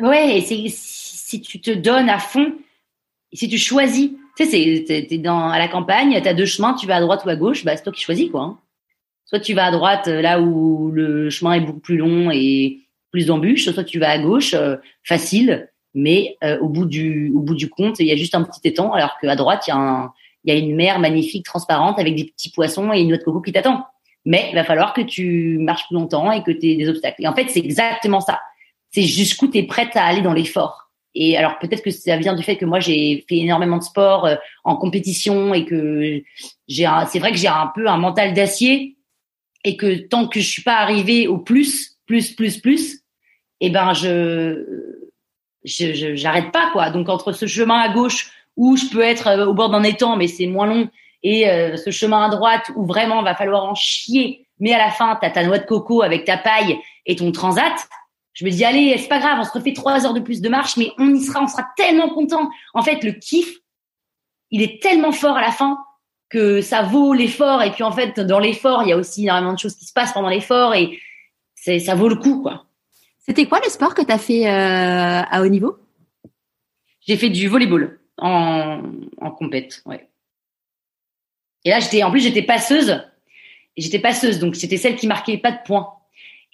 [0.00, 2.52] Ouais, c'est si tu te donnes à fond,
[3.32, 7.00] si tu choisis tu sais, t'es à la campagne, t'as deux chemins, tu vas à
[7.00, 8.42] droite ou à gauche, bah c'est toi qui choisis quoi.
[8.42, 8.58] Hein.
[9.26, 12.80] Soit tu vas à droite euh, là où le chemin est beaucoup plus long et
[13.10, 17.54] plus d'embûches, soit tu vas à gauche, euh, facile, mais euh, au bout du bout
[17.54, 19.76] du compte, il y a juste un petit étang, alors qu'à droite il y a
[19.76, 20.12] un
[20.44, 23.22] il y a une mer magnifique, transparente, avec des petits poissons et une noix de
[23.22, 23.86] coco qui t'attend.
[24.24, 27.22] Mais il va falloir que tu marches plus longtemps et que tu aies des obstacles.
[27.22, 28.40] Et en fait, c'est exactement ça.
[28.90, 30.81] C'est jusqu'où tu es prête à aller dans l'effort.
[31.14, 34.26] Et alors peut-être que ça vient du fait que moi j'ai fait énormément de sport
[34.26, 36.22] euh, en compétition et que
[36.68, 38.96] j'ai c'est vrai que j'ai un peu un mental d'acier
[39.64, 43.00] et que tant que je suis pas arrivée au plus plus plus plus
[43.60, 45.02] eh ben je
[45.64, 46.90] je j'arrête pas quoi.
[46.90, 50.16] Donc entre ce chemin à gauche où je peux être euh, au bord d'un étang
[50.16, 50.88] mais c'est moins long
[51.22, 54.90] et euh, ce chemin à droite où vraiment va falloir en chier mais à la
[54.90, 57.74] fin tu as ta noix de coco avec ta paille et ton transat
[58.34, 60.48] je me dis, allez, c'est pas grave, on se refait trois heures de plus de
[60.48, 62.50] marche, mais on y sera, on sera tellement content.
[62.72, 63.58] En fait, le kiff,
[64.50, 65.78] il est tellement fort à la fin
[66.30, 67.62] que ça vaut l'effort.
[67.62, 69.92] Et puis, en fait, dans l'effort, il y a aussi énormément de choses qui se
[69.92, 70.98] passent pendant l'effort et
[71.54, 72.64] ça vaut le coup, quoi.
[73.18, 75.76] C'était quoi le sport que tu as fait euh, à haut niveau?
[77.06, 78.82] J'ai fait du volleyball en,
[79.20, 80.08] en compète, ouais.
[81.64, 83.00] Et là, j'étais, en plus, j'étais passeuse.
[83.76, 85.94] J'étais passeuse, donc c'était celle qui marquait pas de points.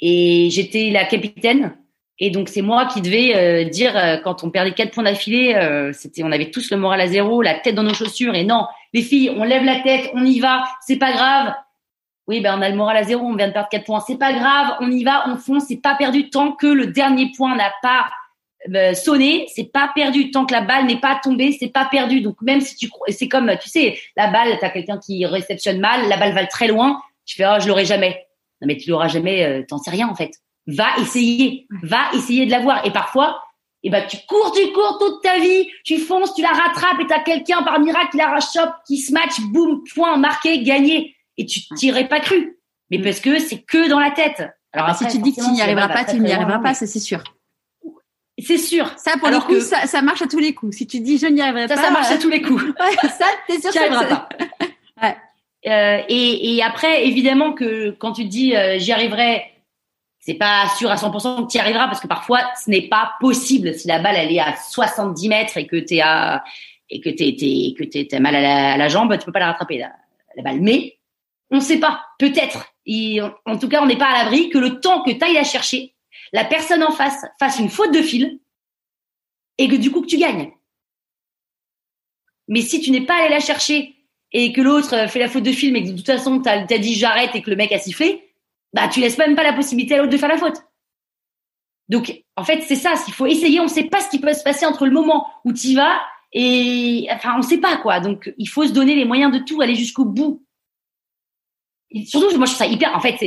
[0.00, 1.76] Et j'étais la capitaine.
[2.20, 5.54] Et donc c'est moi qui devais euh, dire euh, quand on perdait quatre points d'affilée,
[5.54, 8.44] euh, c'était on avait tous le moral à zéro, la tête dans nos chaussures et
[8.44, 11.54] non, les filles, on lève la tête, on y va, c'est pas grave.
[12.26, 14.18] Oui, ben on a le moral à zéro, on vient de perdre quatre points, c'est
[14.18, 17.56] pas grave, on y va, on fonce, c'est pas perdu tant que le dernier point
[17.56, 18.10] n'a pas
[18.94, 22.20] sonné, c'est pas perdu tant que la balle n'est pas tombée, c'est pas perdu.
[22.20, 26.08] Donc même si tu c'est comme tu sais, la balle, t'as quelqu'un qui réceptionne mal,
[26.08, 28.27] la balle va très loin, tu fais oh je l'aurai jamais.
[28.60, 30.32] Non mais tu l'auras jamais, t'en sais rien en fait
[30.68, 32.86] va essayer, va essayer de l'avoir.
[32.86, 33.42] Et parfois,
[33.82, 37.06] eh ben, tu cours, tu cours toute ta vie, tu fonces, tu la rattrapes et
[37.06, 41.16] t'as quelqu'un par miracle qui la rachoppe, qui se match, boum, point, marqué, gagné.
[41.36, 42.58] Et tu t'y pas cru.
[42.90, 44.42] Mais parce que c'est que dans la tête.
[44.72, 47.22] Alors si tu dis que tu n'y arriveras pas, tu n'y arriveras pas, c'est sûr.
[48.40, 48.92] C'est sûr.
[48.96, 50.76] Ça, pour le coup, ça, ça, marche à tous les coups.
[50.76, 51.74] Si tu dis je n'y arriverai pas.
[51.74, 52.62] Ça, ça marche à tous les coups.
[53.02, 54.28] ça, t'es sûr que ça pas.
[55.02, 55.16] ouais.
[55.66, 59.44] Euh, et, après, évidemment que quand tu dis euh, j'y arriverai,
[60.20, 63.14] c'est pas sûr à 100% que tu y arriveras parce que parfois ce n'est pas
[63.20, 66.44] possible si la balle elle est à 70 mètres et que t'es à
[66.90, 69.92] et que t'es que t'es mal à la, jambe tu peux pas la rattraper la,
[70.42, 70.60] balle.
[70.60, 70.98] Mais
[71.50, 72.04] on sait pas.
[72.18, 72.72] Peut-être.
[73.46, 75.44] En tout cas on n'est pas à l'abri que le temps que tu ailles la
[75.44, 75.94] chercher
[76.32, 78.40] la personne en face fasse une faute de fil
[79.56, 80.52] et que du coup que tu gagnes.
[82.48, 83.97] Mais si tu n'es pas allé la chercher
[84.32, 86.78] et que l'autre fait la faute de fil mais que de toute façon tu as
[86.78, 88.28] dit j'arrête et que le mec a sifflé
[88.72, 90.62] bah tu laisses même pas la possibilité à l'autre de faire la faute.
[91.88, 94.42] Donc en fait c'est ça, s'il faut essayer, on sait pas ce qui peut se
[94.42, 96.00] passer entre le moment où tu y vas
[96.32, 98.00] et enfin on sait pas quoi.
[98.00, 100.44] Donc il faut se donner les moyens de tout, aller jusqu'au bout.
[101.90, 103.18] Et surtout moi je trouve ça hyper, en fait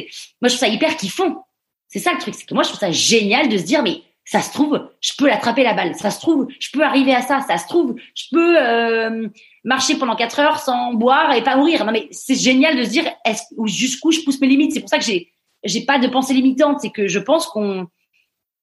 [0.42, 1.46] moi je trouve ça hyper kiffant.
[1.88, 4.02] C'est ça le truc, c'est que moi je trouve ça génial de se dire mais
[4.24, 5.96] ça se trouve, je peux l'attraper la balle.
[5.96, 7.42] Ça se trouve, je peux arriver à ça.
[7.42, 9.28] Ça se trouve, je peux euh,
[9.64, 11.86] marcher pendant quatre heures sans boire et pas mourir.
[11.86, 14.74] Non mais c'est génial de se dire est jusqu'où je pousse mes limites?
[14.74, 15.32] C'est pour ça que j'ai
[15.64, 16.80] j'ai pas de pensée limitante.
[16.82, 17.88] C'est que je pense qu'on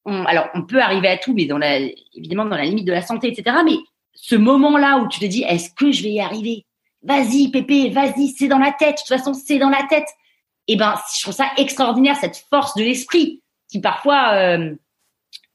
[0.04, 1.80] alors on peut arriver à tout, mais dans la
[2.14, 3.58] évidemment dans la limite de la santé, etc.
[3.64, 3.76] Mais
[4.14, 6.64] ce moment-là où tu te dis est-ce que je vais y arriver?
[7.02, 8.96] Vas-y, Pépé, vas-y, c'est dans la tête.
[8.96, 10.08] De toute façon, c'est dans la tête.
[10.66, 14.74] Et eh ben, je trouve ça extraordinaire cette force de l'esprit qui parfois euh,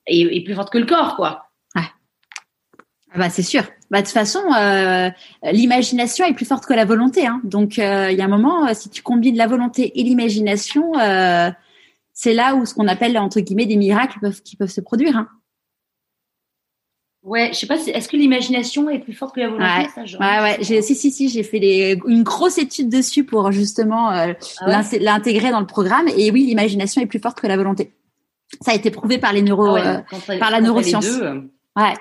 [0.08, 1.50] est, plus forte que le corps, quoi.
[1.76, 1.82] Ouais.
[3.14, 3.64] Ah bah c'est sûr.
[3.92, 5.10] Bah de toute façon, euh,
[5.44, 7.28] l'imagination est plus forte que la volonté.
[7.28, 7.42] Hein.
[7.44, 10.94] Donc euh, il y a un moment, euh, si tu combines la volonté et l'imagination,
[12.16, 15.18] c'est là où ce qu'on appelle entre guillemets des miracles peuvent, qui peuvent se produire.
[15.18, 15.28] Hein.
[17.22, 17.78] Ouais, je sais pas.
[17.78, 20.58] Est-ce que l'imagination est plus forte que la volonté Ouais, ça, ouais, ouais.
[20.62, 21.30] J'ai, si, si, si.
[21.30, 26.08] J'ai fait les, une grosse étude dessus pour justement ah l'intégrer dans le programme.
[26.18, 27.94] Et oui, l'imagination est plus forte que la volonté.
[28.62, 31.06] Ça a été prouvé par les neuro, ah euh, par la neuroscience.
[31.08, 31.42] Euh.
[31.76, 31.94] Ouais.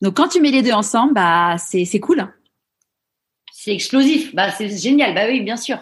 [0.00, 2.26] Donc quand tu mets les deux ensemble, bah c'est c'est cool.
[3.52, 4.34] C'est explosif.
[4.34, 5.14] Bah c'est génial.
[5.14, 5.78] Bah oui, bien sûr.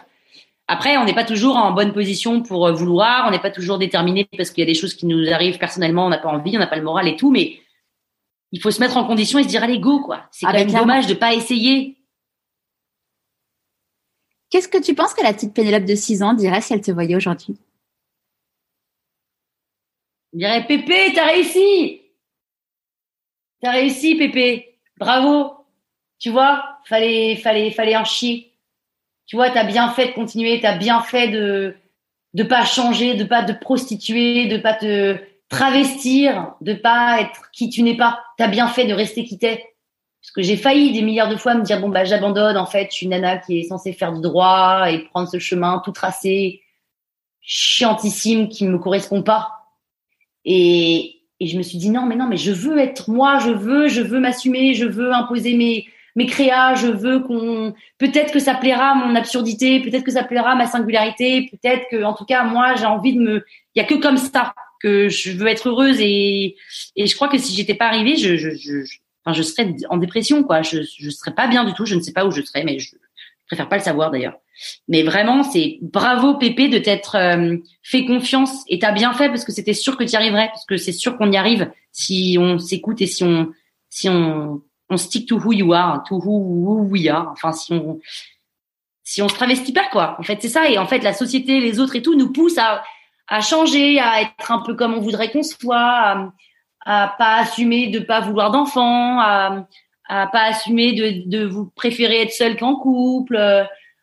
[0.73, 3.77] Après, on n'est pas toujours en bonne position pour euh, vouloir, on n'est pas toujours
[3.77, 6.57] déterminé parce qu'il y a des choses qui nous arrivent personnellement, on n'a pas envie,
[6.57, 7.59] on n'a pas le moral et tout, mais
[8.53, 10.29] il faut se mettre en condition et se dire allez go quoi.
[10.31, 11.97] C'est ah, quand même dommage de pas essayer.
[14.51, 16.93] Qu'est-ce que tu penses que la petite Pénélope de 6 ans dirait si elle te
[16.93, 17.57] voyait aujourd'hui?
[20.33, 22.03] Il dirait Pépé, t'as réussi
[23.61, 24.79] T'as réussi, Pépé.
[24.99, 25.67] Bravo.
[26.19, 28.53] Tu vois, fallait, fallait, fallait en chier.
[29.27, 31.77] Tu vois, t'as bien fait de continuer, t'as bien fait de
[32.35, 35.19] de pas changer, de pas te prostituer, de pas te
[35.49, 38.21] travestir, de pas être qui tu n'es pas.
[38.39, 39.65] T'as bien fait de rester qui t'es.
[40.23, 42.57] Parce que j'ai failli des milliards de fois me dire bon bah j'abandonne.
[42.57, 45.39] En fait, je suis une nana qui est censée faire du droit et prendre ce
[45.39, 46.63] chemin tout tracé,
[47.41, 49.60] chiantissime, qui ne me correspond pas.
[50.45, 53.51] Et, et je me suis dit non, mais non, mais je veux être moi, je
[53.51, 55.87] veux, je veux m'assumer, je veux imposer mes
[56.17, 60.25] mes créas, je veux qu'on peut-être que ça plaira à mon absurdité, peut-être que ça
[60.25, 63.79] plaira à ma singularité, peut-être que en tout cas moi j'ai envie de me il
[63.79, 66.57] y a que comme ça que je veux être heureuse et
[66.97, 69.99] et je crois que si j'étais pas arrivée, je je, je enfin je serais en
[69.99, 72.43] dépression quoi, je je serais pas bien du tout, je ne sais pas où je
[72.43, 74.39] serais mais je, je préfère pas le savoir d'ailleurs.
[74.89, 79.45] Mais vraiment, c'est bravo Pépé de t'être euh, fait confiance et t'as bien fait parce
[79.45, 82.37] que c'était sûr que tu y arriverais parce que c'est sûr qu'on y arrive si
[82.39, 83.53] on s'écoute et si on
[83.89, 87.29] si on on stick to who you are, to who, we are.
[87.33, 88.01] Enfin, si on
[89.05, 90.17] si on se travestit pas quoi.
[90.19, 90.69] En fait, c'est ça.
[90.69, 92.83] Et en fait, la société, les autres et tout nous poussent à
[93.29, 96.33] à changer, à être un peu comme on voudrait qu'on soit, à,
[96.85, 99.67] à pas assumer de pas vouloir d'enfants, à
[100.09, 103.37] à pas assumer de de vous préférer être seul qu'en couple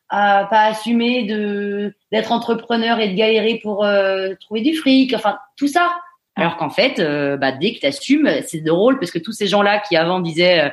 [0.09, 5.37] à pas assumer de d'être entrepreneur et de galérer pour euh, trouver du fric, enfin
[5.57, 5.89] tout ça.
[6.35, 9.47] Alors qu'en fait, euh, bah, dès que tu assumes, c'est drôle parce que tous ces
[9.47, 10.69] gens-là qui avant disaient, euh,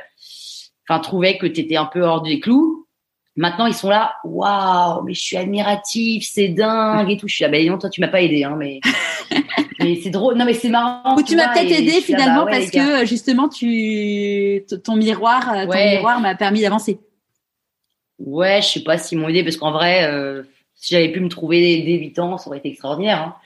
[0.88, 2.84] enfin trouvaient que tu étais un peu hors des clous,
[3.36, 7.26] Maintenant, ils sont là, waouh, mais je suis admiratif, c'est dingue et tout.
[7.26, 8.78] Je suis là, ben non, toi, tu m'as pas aidé, hein, mais,
[9.80, 10.36] mais c'est drôle.
[10.36, 11.16] Non, mais c'est marrant.
[11.16, 16.20] Ou tu m'as peut-être aidé finalement bah parce que justement, tu, ton miroir, ton miroir
[16.20, 17.00] m'a permis d'avancer.
[18.18, 20.42] Ouais, je sais pas s'ils m'ont aidé parce qu'en vrai, euh,
[20.74, 23.20] si j'avais pu me trouver dès 8 ans, ça aurait été extraordinaire.
[23.20, 23.36] Hein.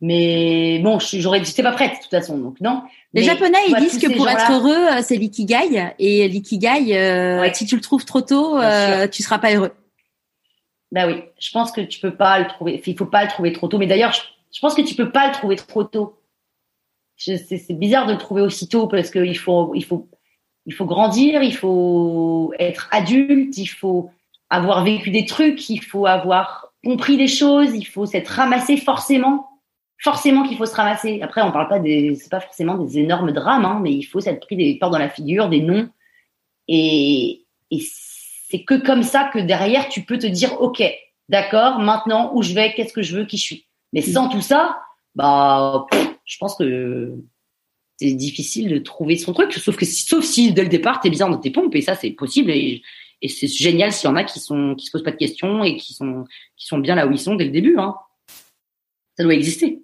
[0.00, 2.82] Mais bon, j'aurais, j'étais pas prête de toute façon, donc non.
[3.14, 5.94] Les Japonais, ils disent que pour être heureux, euh, c'est l'ikigai.
[5.98, 9.72] Et l'ikigai, euh, si tu le trouves trop tôt, euh, tu seras pas heureux.
[10.92, 12.82] Bah oui, je pense que tu peux pas le trouver.
[12.84, 13.78] Il faut pas le trouver trop tôt.
[13.78, 16.20] Mais d'ailleurs, je, pense que tu peux pas le trouver trop tôt.
[17.16, 20.08] C'est bizarre de le trouver aussitôt parce qu'il faut, il faut,
[20.66, 24.10] il faut grandir, il faut être adulte, il faut
[24.50, 29.48] avoir vécu des trucs, il faut avoir compris des choses, il faut s'être ramassé forcément
[30.04, 31.20] forcément qu'il faut se ramasser.
[31.22, 34.20] Après, on parle pas des, c'est pas forcément des énormes drames, hein, mais il faut
[34.20, 35.88] s'être pris des portes dans la figure, des noms,
[36.68, 37.82] et, et
[38.48, 40.82] c'est que comme ça que derrière tu peux te dire, ok,
[41.30, 43.66] d'accord, maintenant où je vais, qu'est-ce que je veux, qui je suis.
[43.92, 44.78] Mais sans tout ça,
[45.14, 45.86] bah,
[46.24, 47.14] je pense que
[47.96, 51.28] c'est difficile de trouver son truc, sauf que sauf si dès le départ t'es bien
[51.28, 52.82] dans tes pompes, et ça c'est possible, et,
[53.22, 55.64] et c'est génial s'il y en a qui sont qui se posent pas de questions
[55.64, 56.24] et qui sont
[56.56, 57.78] qui sont bien là où ils sont dès le début.
[57.78, 57.94] Hein.
[59.16, 59.82] Ça doit exister.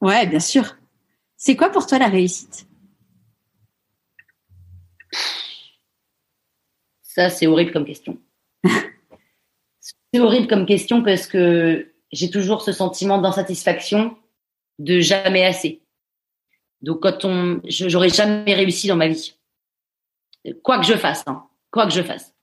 [0.00, 0.76] Ouais, bien sûr.
[1.36, 2.66] C'est quoi pour toi la réussite?
[7.02, 8.18] Ça, c'est horrible comme question.
[10.12, 14.16] c'est horrible comme question parce que j'ai toujours ce sentiment d'insatisfaction
[14.78, 15.82] de jamais assez.
[16.82, 19.34] Donc, quand on, j'aurais jamais réussi dans ma vie.
[20.62, 22.34] Quoi que je fasse, hein, quoi que je fasse,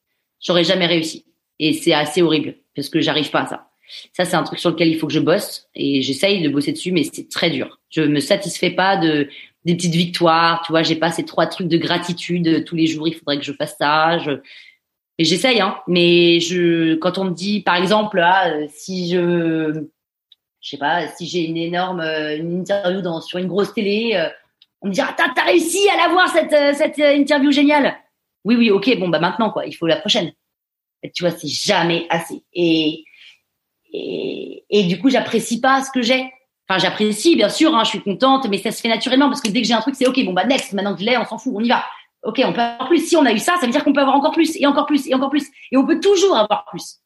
[0.41, 1.25] j'aurais jamais réussi.
[1.59, 3.69] Et c'est assez horrible parce que j'arrive pas à ça.
[4.13, 6.73] Ça, c'est un truc sur lequel il faut que je bosse et j'essaye de bosser
[6.73, 7.79] dessus, mais c'est très dur.
[7.89, 9.29] Je me satisfais pas de
[9.63, 10.61] des petites victoires.
[10.65, 13.07] Tu vois, j'ai pas ces trois trucs de gratitude tous les jours.
[13.07, 14.19] Il faudrait que je fasse ça.
[14.19, 14.31] Je...
[15.17, 15.77] J'essaye, hein.
[15.87, 19.85] Mais je, quand on me dit, par exemple, ah, si je,
[20.65, 24.27] je sais pas, si j'ai une énorme une interview dans, sur une grosse télé, euh,
[24.81, 27.95] on me dit, ah, t'as réussi à l'avoir cette euh, cette euh, interview géniale.
[28.45, 30.31] Oui, oui, ok, bon, bah maintenant quoi, il faut la prochaine.
[31.03, 32.43] Et tu vois, c'est jamais assez.
[32.53, 33.03] Et
[33.97, 36.29] et, du coup, j'apprécie pas ce que j'ai.
[36.67, 39.49] Enfin, j'apprécie, bien sûr, hein, je suis contente, mais ça se fait naturellement parce que
[39.49, 41.23] dès que j'ai un truc, c'est ok, bon bah next, maintenant que je l'ai, on
[41.23, 41.85] s'en fout, on y va.
[42.23, 43.07] Ok, on peut avoir plus.
[43.07, 44.87] Si on a eu ça, ça veut dire qu'on peut avoir encore plus et encore
[44.87, 45.45] plus et encore plus.
[45.71, 46.97] Et on peut toujours avoir plus.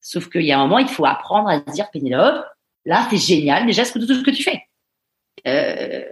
[0.00, 2.44] Sauf qu'il y a un moment, il faut apprendre à se dire, Pénélope,
[2.86, 4.62] là, c'est génial déjà ce que, tout ce que tu fais.
[5.46, 6.04] Euh,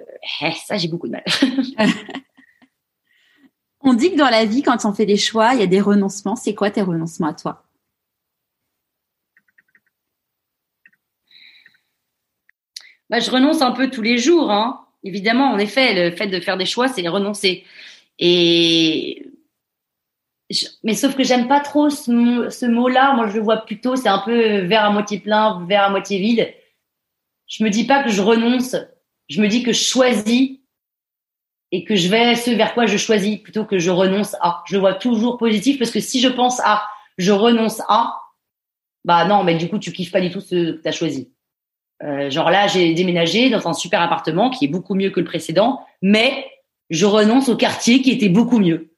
[0.43, 1.25] eh, ça, j'ai beaucoup de mal.
[3.81, 5.81] on dit que dans la vie, quand on fait des choix, il y a des
[5.81, 6.37] renoncements.
[6.37, 7.65] C'est quoi tes renoncements à toi?
[13.11, 14.51] Bah, je renonce un peu tous les jours.
[14.51, 14.87] Hein.
[15.05, 17.65] Évidemment, en effet, le fait de faire des choix, c'est renoncer.
[18.19, 19.31] Et
[20.83, 23.15] mais sauf que j'aime pas trop ce, mot-là.
[23.15, 26.19] Moi, je le vois plutôt, c'est un peu verre à moitié plein, verre à moitié
[26.19, 26.53] vide.
[27.57, 28.75] Je me dis pas que je renonce.
[29.29, 30.59] Je me dis que je choisis
[31.71, 34.65] et que je vais ce vers quoi je choisis plutôt que je renonce à.
[34.67, 36.83] Je le vois toujours positif parce que si je pense à,
[37.17, 38.17] je renonce à,
[39.05, 41.33] bah non, mais du coup, tu kiffes pas du tout ce que tu as choisi.
[42.03, 45.27] Euh, genre là, j'ai déménagé dans un super appartement qui est beaucoup mieux que le
[45.27, 46.45] précédent, mais
[46.91, 48.97] je renonce au quartier qui était beaucoup mieux.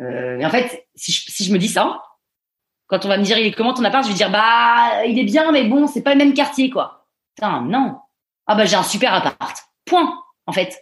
[0.00, 2.02] Euh, en fait, si je, si je me dis ça,
[2.88, 5.16] quand on va me dire il est comment ton appart, je vais dire bah il
[5.16, 6.97] est bien, mais bon, c'est pas le même quartier quoi.
[7.42, 7.98] Non.
[8.46, 9.56] Ah bah j'ai un super appart.
[9.84, 10.18] Point.
[10.46, 10.78] En fait.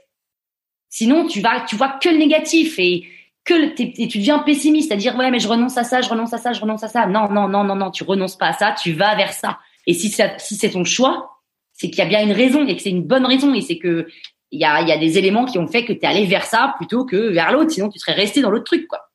[0.89, 3.07] Sinon, tu vas, tu vois que le négatif et
[3.45, 6.33] que le, tu deviens pessimiste, à dire ouais mais je renonce à ça, je renonce
[6.33, 7.07] à ça, je renonce à ça.
[7.07, 9.59] Non, non, non, non, non, tu renonces pas à ça, tu vas vers ça.
[9.87, 11.43] Et si, si c'est ton choix,
[11.73, 13.79] c'est qu'il y a bien une raison et que c'est une bonne raison et c'est
[13.79, 14.09] que
[14.51, 16.45] il y a, y a des éléments qui ont fait que tu es allé vers
[16.45, 19.06] ça plutôt que vers l'autre, sinon tu serais resté dans l'autre truc, quoi.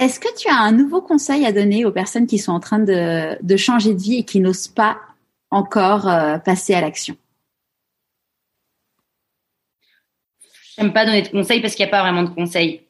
[0.00, 2.78] Est-ce que tu as un nouveau conseil à donner aux personnes qui sont en train
[2.78, 4.98] de, changer de vie et qui n'osent pas
[5.50, 7.18] encore euh, passer à l'action?
[10.78, 12.80] J'aime pas donner de conseils parce qu'il n'y a pas vraiment de conseils.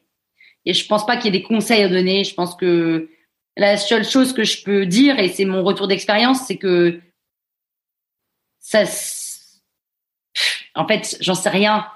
[0.65, 2.23] Et je pense pas qu'il y ait des conseils à donner.
[2.23, 3.11] Je pense que
[3.57, 7.01] la seule chose que je peux dire, et c'est mon retour d'expérience, c'est que
[8.61, 8.85] ça,
[10.77, 11.89] en fait, j'en sais rien.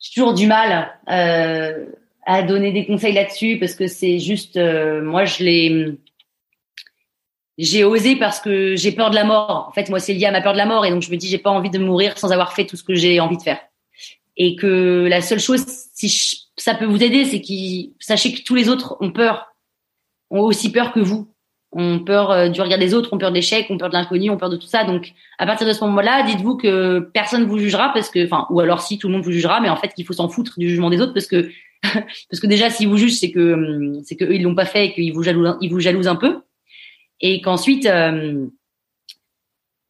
[0.00, 1.86] J'ai toujours du mal euh,
[2.26, 5.98] à donner des conseils là-dessus parce que c'est juste, euh, moi, je l'ai,
[7.56, 9.66] j'ai osé parce que j'ai peur de la mort.
[9.68, 11.16] En fait, moi, c'est lié à ma peur de la mort, et donc je me
[11.16, 13.42] dis, j'ai pas envie de mourir sans avoir fait tout ce que j'ai envie de
[13.42, 13.60] faire.
[14.36, 15.64] Et que la seule chose,
[15.94, 19.54] si ça peut vous aider, c'est que sachez que tous les autres ont peur
[20.30, 21.32] ont aussi peur que vous.
[21.72, 24.30] Ont peur euh, du regard des autres, ont peur de l'échec, ont peur de l'inconnu,
[24.30, 24.84] ont peur de tout ça.
[24.84, 28.60] Donc, à partir de ce moment-là, dites-vous que personne vous jugera parce que, enfin, ou
[28.60, 30.68] alors si tout le monde vous jugera, mais en fait qu'il faut s'en foutre du
[30.68, 31.50] jugement des autres parce que
[31.82, 34.66] parce que déjà s'ils vous jugent, c'est que hum, c'est que eux ils l'ont pas
[34.66, 36.40] fait et qu'ils vous jalousent, ils vous jalousent un peu,
[37.20, 38.46] et qu'ensuite euh,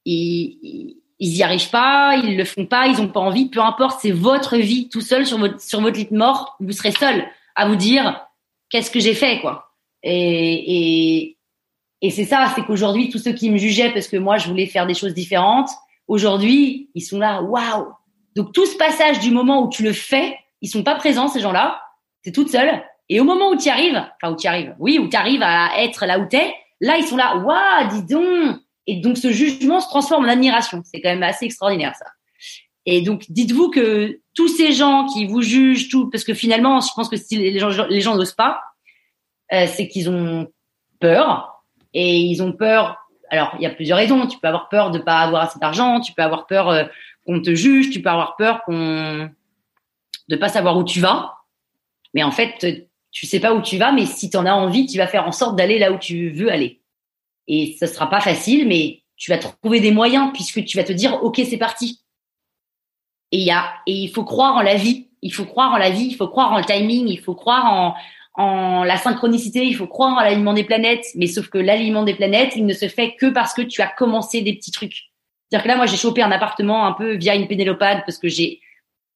[0.04, 4.00] ils, ils y arrivent pas, ils le font pas, ils ont pas envie, peu importe,
[4.00, 7.24] c'est votre vie tout seul sur votre sur votre lit de mort, vous serez seul
[7.54, 8.26] à vous dire
[8.68, 9.72] qu'est-ce que j'ai fait quoi.
[10.02, 11.38] Et et,
[12.02, 14.66] et c'est ça, c'est qu'aujourd'hui tous ceux qui me jugeaient parce que moi je voulais
[14.66, 15.70] faire des choses différentes,
[16.06, 17.88] aujourd'hui ils sont là, waouh.
[18.34, 21.40] Donc tout ce passage du moment où tu le fais, ils sont pas présents ces
[21.40, 21.80] gens-là,
[22.22, 22.82] t'es toute seule.
[23.08, 25.82] Et au moment où tu arrives, enfin où tu arrives, oui, où tu arrives à
[25.82, 29.80] être là où t'es, là ils sont là, waouh, dis donc, et donc ce jugement
[29.80, 30.82] se transforme en admiration.
[30.84, 32.06] C'est quand même assez extraordinaire ça.
[32.84, 36.88] Et donc dites-vous que tous ces gens qui vous jugent, tout, parce que finalement, je
[36.94, 38.60] pense que si les gens les gens n'osent pas,
[39.52, 40.48] euh, c'est qu'ils ont
[41.00, 41.62] peur
[41.94, 42.96] et ils ont peur.
[43.30, 44.26] Alors il y a plusieurs raisons.
[44.26, 46.84] Tu peux avoir peur de pas avoir assez d'argent, tu peux avoir peur euh,
[47.26, 49.30] qu'on te juge, tu peux avoir peur qu'on
[50.28, 51.34] de pas savoir où tu vas.
[52.14, 54.86] Mais en fait, tu sais pas où tu vas, mais si tu en as envie,
[54.86, 56.80] tu vas faire en sorte d'aller là où tu veux aller.
[57.48, 60.92] Et ça sera pas facile, mais tu vas trouver des moyens puisque tu vas te
[60.92, 62.00] dire, OK, c'est parti.
[63.32, 63.48] Et
[63.86, 65.08] il faut croire en la vie.
[65.22, 66.06] Il faut croire en la vie.
[66.06, 67.08] Il faut croire en le timing.
[67.08, 67.94] Il faut croire en,
[68.34, 69.64] en la synchronicité.
[69.64, 71.06] Il faut croire en l'alignement des planètes.
[71.14, 73.88] Mais sauf que l'alignement des planètes, il ne se fait que parce que tu as
[73.88, 75.10] commencé des petits trucs.
[75.48, 78.28] C'est-à-dire que là, moi, j'ai chopé un appartement un peu via une pénélopade parce que
[78.28, 78.60] j'ai,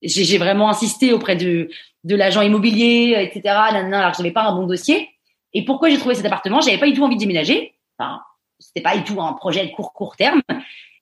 [0.02, 1.68] j'ai vraiment insisté auprès de,
[2.04, 3.54] de l'agent immobilier, etc.
[3.54, 5.08] alors que j'avais pas un bon dossier.
[5.52, 6.60] Et pourquoi j'ai trouvé cet appartement?
[6.60, 7.74] J'avais pas du tout envie de déménager.
[7.98, 8.20] Enfin,
[8.58, 10.42] c'était pas du tout un projet de court court terme.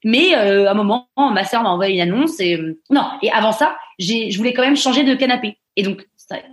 [0.04, 3.06] Mais euh, à un moment, ma sœur m'a envoyé une annonce et euh, non.
[3.22, 5.58] Et avant ça, j'ai, je voulais quand même changer de canapé.
[5.76, 6.06] Et donc,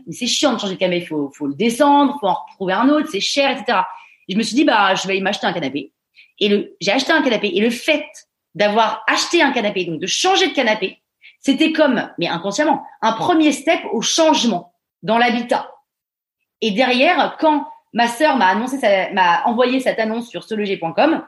[0.09, 1.01] c'est chiant de changer de canapé.
[1.01, 3.79] Faut, faut le descendre, faut en retrouver un autre, c'est cher, etc.
[4.27, 5.91] Et je me suis dit, bah, je vais m'acheter un canapé.
[6.39, 7.51] Et le, j'ai acheté un canapé.
[7.53, 8.05] Et le fait
[8.55, 10.99] d'avoir acheté un canapé, donc de changer de canapé,
[11.45, 14.73] c'était comme, mais inconsciemment, un premier step au changement
[15.03, 15.69] dans l'habitat.
[16.61, 21.23] Et derrière, quand ma sœur m'a envoyé cette annonce sur seloger.com,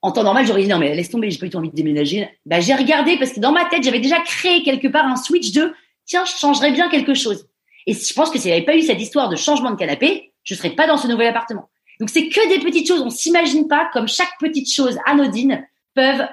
[0.00, 2.26] en temps normal, j'aurais dit non mais laisse tomber, j'ai pas eu envie de déménager.
[2.46, 5.52] Bah, j'ai regardé parce que dans ma tête, j'avais déjà créé quelque part un switch
[5.52, 5.74] de
[6.06, 7.50] tiens, je changerais bien quelque chose.
[7.86, 10.32] Et je pense que s'il n'y avait pas eu cette histoire de changement de canapé,
[10.44, 11.68] je serais pas dans ce nouvel appartement.
[12.00, 16.26] Donc c'est que des petites choses, on s'imagine pas comme chaque petite chose anodine peuvent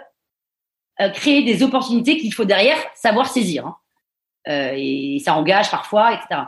[1.01, 3.67] euh, créer des opportunités qu'il faut derrière savoir saisir.
[3.67, 3.75] Hein.
[4.47, 6.43] Euh, et ça engage parfois, etc.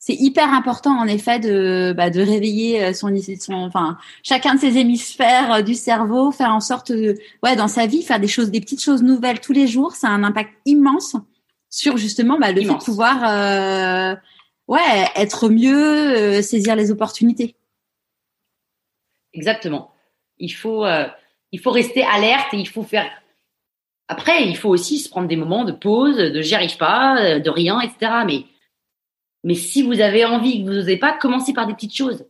[0.00, 4.60] C'est hyper important en effet de, bah, de réveiller euh, son, son, enfin chacun de
[4.60, 8.50] ses hémisphères du cerveau, faire en sorte, de, ouais, dans sa vie, faire des choses,
[8.50, 11.16] des petites choses nouvelles tous les jours, ça a un impact immense
[11.70, 14.16] sur justement bah, le fait de pouvoir, euh,
[14.66, 17.56] ouais, être mieux, saisir les opportunités.
[19.32, 19.92] Exactement.
[20.38, 20.84] Il faut,
[21.52, 23.10] il faut rester alerte et il faut faire
[24.08, 27.40] après, il faut aussi se prendre des moments de pause, de j'y arrive pas, euh,
[27.40, 28.12] de rien, etc.
[28.26, 28.44] Mais,
[29.44, 32.26] mais si vous avez envie que vous n'osez pas, commencez par des petites choses.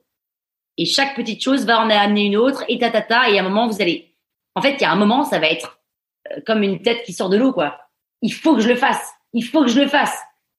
[0.76, 3.68] Et chaque petite chose va en amener une autre, et tatata, et à un moment,
[3.68, 4.14] vous allez.
[4.54, 5.80] En fait, il y a un moment, ça va être
[6.30, 7.78] euh, comme une tête qui sort de l'eau, quoi.
[8.22, 9.12] Il faut que je le fasse.
[9.32, 10.16] Il faut que je le fasse.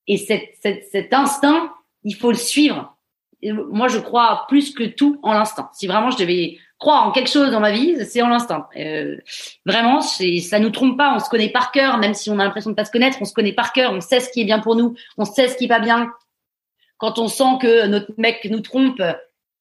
[0.07, 2.95] Et cet instinct, il faut le suivre.
[3.41, 5.70] moi, je crois plus que tout en l'instant.
[5.74, 8.65] Si vraiment je devais croire en quelque chose dans ma vie, c'est en l'instant.
[8.78, 9.17] Euh,
[9.65, 11.13] vraiment, ça nous trompe pas.
[11.15, 13.17] On se connaît par cœur, même si on a l'impression de pas se connaître.
[13.21, 13.93] On se connaît par cœur.
[13.93, 14.95] On sait ce qui est bien pour nous.
[15.17, 16.11] On sait ce qui est pas bien.
[16.97, 19.01] Quand on sent que notre mec nous trompe,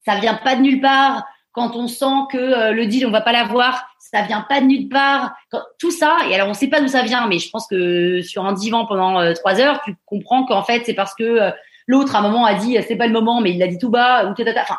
[0.05, 1.25] ça vient pas de nulle part.
[1.53, 4.67] Quand on sent que euh, le deal on va pas l'avoir, ça vient pas de
[4.67, 5.35] nulle part.
[5.79, 6.17] tout ça.
[6.29, 8.87] Et alors on sait pas d'où ça vient, mais je pense que sur un divan
[8.87, 11.51] pendant euh, trois heures, tu comprends qu'en fait c'est parce que euh,
[11.87, 13.91] l'autre à un moment a dit c'est pas le moment, mais il l'a dit tout
[13.91, 14.79] bas ou Enfin,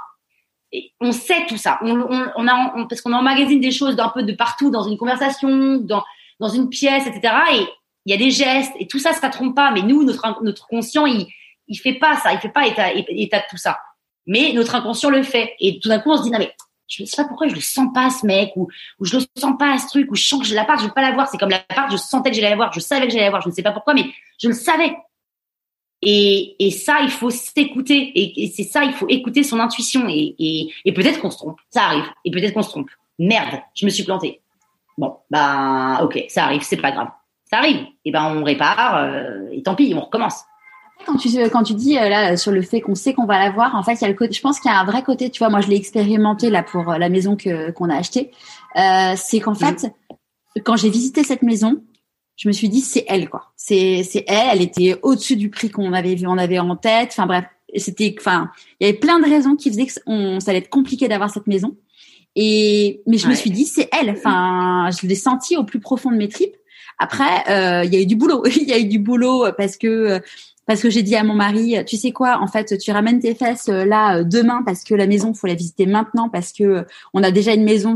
[0.99, 1.79] on sait tout ça.
[1.81, 6.03] On, a, parce qu'on emmagasine des choses d'un peu de partout dans une conversation, dans,
[6.39, 7.33] dans une pièce, etc.
[7.53, 7.65] Et
[8.05, 9.71] il y a des gestes et tout ça, ça trompe pas.
[9.71, 11.27] Mais nous, notre, notre conscient, il,
[11.67, 12.33] il fait pas ça.
[12.33, 13.79] Il fait pas état, état de tout ça.
[14.27, 15.53] Mais notre inconscient le fait.
[15.59, 16.53] Et tout d'un coup, on se dit, non, mais
[16.87, 18.67] je sais pas pourquoi je le sens pas, ce mec, ou,
[18.99, 20.85] ou je le sens pas, ce truc, ou je sens que j'ai la part, je
[20.85, 21.27] veux pas la voir.
[21.27, 23.31] C'est comme la part, je sentais que j'allais la voir, je savais que j'allais la
[23.31, 24.05] voir, je ne sais pas pourquoi, mais
[24.39, 24.95] je le savais.
[26.05, 28.11] Et, et ça, il faut s'écouter.
[28.15, 30.07] Et, c'est ça, il faut écouter son intuition.
[30.07, 31.59] Et, et, et peut-être qu'on se trompe.
[31.69, 32.05] Ça arrive.
[32.23, 32.89] Et peut-être qu'on se trompe.
[33.17, 34.41] Merde, je me suis plantée.
[34.97, 37.09] Bon, bah, ok, ça arrive, c'est pas grave.
[37.49, 37.85] Ça arrive.
[38.05, 38.97] Et ben, on répare.
[38.97, 40.43] Euh, et tant pis, on recommence.
[41.05, 43.75] Quand tu, quand tu dis euh, là sur le fait qu'on sait qu'on va l'avoir,
[43.75, 45.29] en fait, il y a le côté, je pense qu'il y a un vrai côté,
[45.29, 48.31] tu vois, moi je l'ai expérimenté là pour la maison que qu'on a achetée,
[48.77, 49.57] euh, c'est qu'en mhm.
[49.57, 49.93] fait,
[50.63, 51.83] quand j'ai visité cette maison,
[52.35, 53.51] je me suis dit c'est elle quoi.
[53.55, 57.09] C'est c'est elle, elle était au-dessus du prix qu'on avait vu, on avait en tête.
[57.11, 60.51] Enfin bref, c'était enfin, il y avait plein de raisons qui faisaient que on, ça
[60.51, 61.77] allait être compliqué d'avoir cette maison.
[62.35, 64.09] Et mais je me suis dit c'est elle.
[64.09, 66.55] Enfin, je l'ai senti au plus profond de mes tripes.
[66.97, 68.45] Après, euh, il y a eu du boulot.
[68.55, 70.19] il y a eu du boulot parce que
[70.65, 73.35] parce que j'ai dit à mon mari, tu sais quoi, en fait, tu ramènes tes
[73.35, 77.31] fesses là demain parce que la maison, faut la visiter maintenant parce que on a
[77.31, 77.95] déjà une maison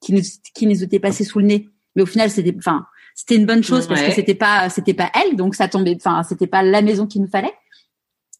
[0.00, 0.22] qui nous
[0.54, 1.68] qui nous était passée sous le nez.
[1.96, 5.10] Mais au final, c'était, enfin, c'était une bonne chose parce que c'était pas, c'était pas
[5.14, 7.54] elle, donc ça tombait, enfin, c'était pas la maison qu'il nous fallait.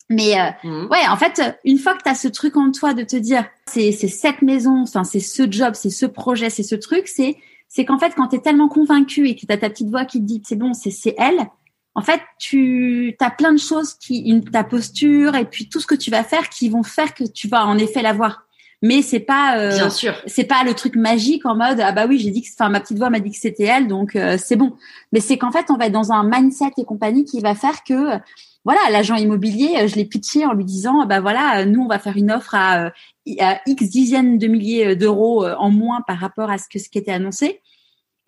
[0.09, 0.87] Mais mmh.
[0.91, 3.45] ouais, en fait, une fois que tu as ce truc en toi de te dire,
[3.67, 7.37] c'est c'est cette maison, enfin c'est ce job, c'est ce projet, c'est ce truc, c'est
[7.69, 10.05] c'est qu'en fait quand tu es tellement convaincu et que tu as ta petite voix
[10.05, 11.47] qui te dit c'est bon, c'est c'est elle,
[11.95, 15.95] en fait, tu as plein de choses qui, ta posture et puis tout ce que
[15.95, 18.47] tu vas faire qui vont faire que tu vas en effet la voir.
[18.83, 22.07] Mais c'est pas, euh, bien sûr, c'est pas le truc magique en mode ah bah
[22.09, 24.39] oui j'ai dit que, enfin ma petite voix m'a dit que c'était elle donc euh,
[24.43, 24.75] c'est bon.
[25.13, 27.85] Mais c'est qu'en fait on va être dans un mindset et compagnie qui va faire
[27.85, 28.19] que
[28.65, 31.99] voilà l'agent immobilier euh, je l'ai pitché en lui disant bah voilà nous on va
[31.99, 32.91] faire une offre à,
[33.39, 36.97] à x dizaines de milliers d'euros en moins par rapport à ce que ce qui
[36.97, 37.61] était annoncé.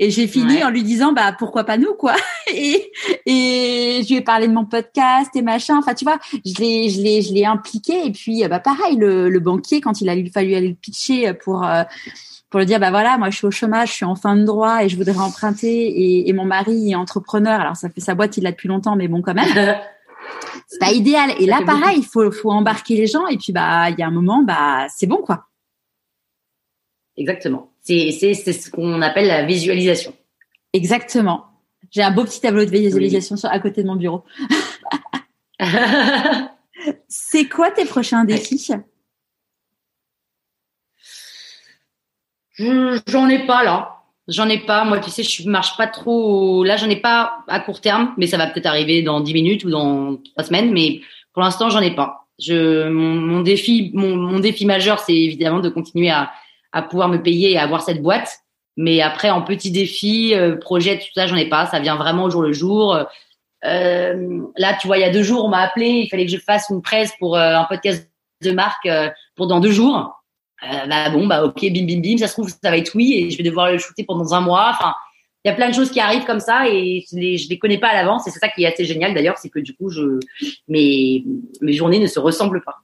[0.02, 2.16] Et j'ai fini en lui disant bah pourquoi pas nous quoi.
[2.52, 2.90] et
[3.24, 5.78] et je lui ai parlé de mon podcast et machin.
[5.78, 9.28] Enfin tu vois, je l'ai je l'ai je l'ai impliqué et puis bah pareil le,
[9.28, 11.84] le banquier quand il a fallu aller le pitcher pour euh,
[12.50, 14.42] pour le dire bah voilà moi je suis au chômage, je suis en fin de
[14.42, 17.60] droit et je voudrais emprunter et, et mon mari est entrepreneur.
[17.60, 19.54] Alors ça fait sa boîte il l'a depuis longtemps mais bon quand même.
[20.66, 21.30] c'est pas idéal.
[21.38, 24.08] Et là pareil il faut faut embarquer les gens et puis bah il y a
[24.08, 25.46] un moment bah c'est bon quoi.
[27.16, 27.71] Exactement.
[27.82, 30.14] C'est ce qu'on appelle la visualisation.
[30.72, 31.46] Exactement.
[31.90, 34.24] J'ai un beau petit tableau de visualisation sur, à côté de mon bureau.
[37.08, 38.70] c'est quoi tes prochains défis?
[42.56, 43.96] J'en ai pas là.
[44.28, 44.84] J'en ai pas.
[44.84, 46.62] Moi, tu sais, je marche pas trop.
[46.62, 49.64] Là, j'en ai pas à court terme, mais ça va peut-être arriver dans 10 minutes
[49.64, 50.72] ou dans trois semaines.
[50.72, 51.00] Mais
[51.32, 52.28] pour l'instant, j'en ai pas.
[52.38, 56.32] Je, mon, défi, mon défi majeur, c'est évidemment de continuer à,
[56.72, 58.38] à pouvoir me payer et avoir cette boîte.
[58.76, 61.66] Mais après, en petit défi, euh, projet, tout ça, j'en ai pas.
[61.66, 63.06] Ça vient vraiment au jour le jour.
[63.64, 65.88] Euh, là, tu vois, il y a deux jours, on m'a appelé.
[65.88, 68.08] Il fallait que je fasse une presse pour euh, un podcast
[68.42, 70.12] de marque euh, pour dans deux jours.
[70.62, 72.18] bah bon, bah ok, bim bim bim.
[72.18, 74.40] Ça se trouve, ça va être oui et je vais devoir le shooter pendant un
[74.40, 74.70] mois.
[74.70, 74.94] Enfin,
[75.44, 77.58] il y a plein de choses qui arrivent comme ça et je les, je les
[77.58, 78.26] connais pas à l'avance.
[78.26, 80.18] Et c'est ça qui est assez génial d'ailleurs, c'est que du coup, je
[80.68, 81.24] mes
[81.60, 82.76] mes journées ne se ressemblent pas.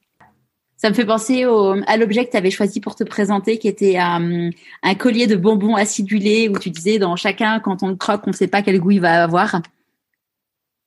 [0.79, 1.45] Ça me fait penser
[1.89, 4.51] à l'objet que tu avais choisi pour te présenter, qui était un,
[4.85, 8.37] un, collier de bonbons acidulés, où tu disais dans chacun, quand on croque, on ne
[8.37, 9.61] sait pas quel goût il va avoir.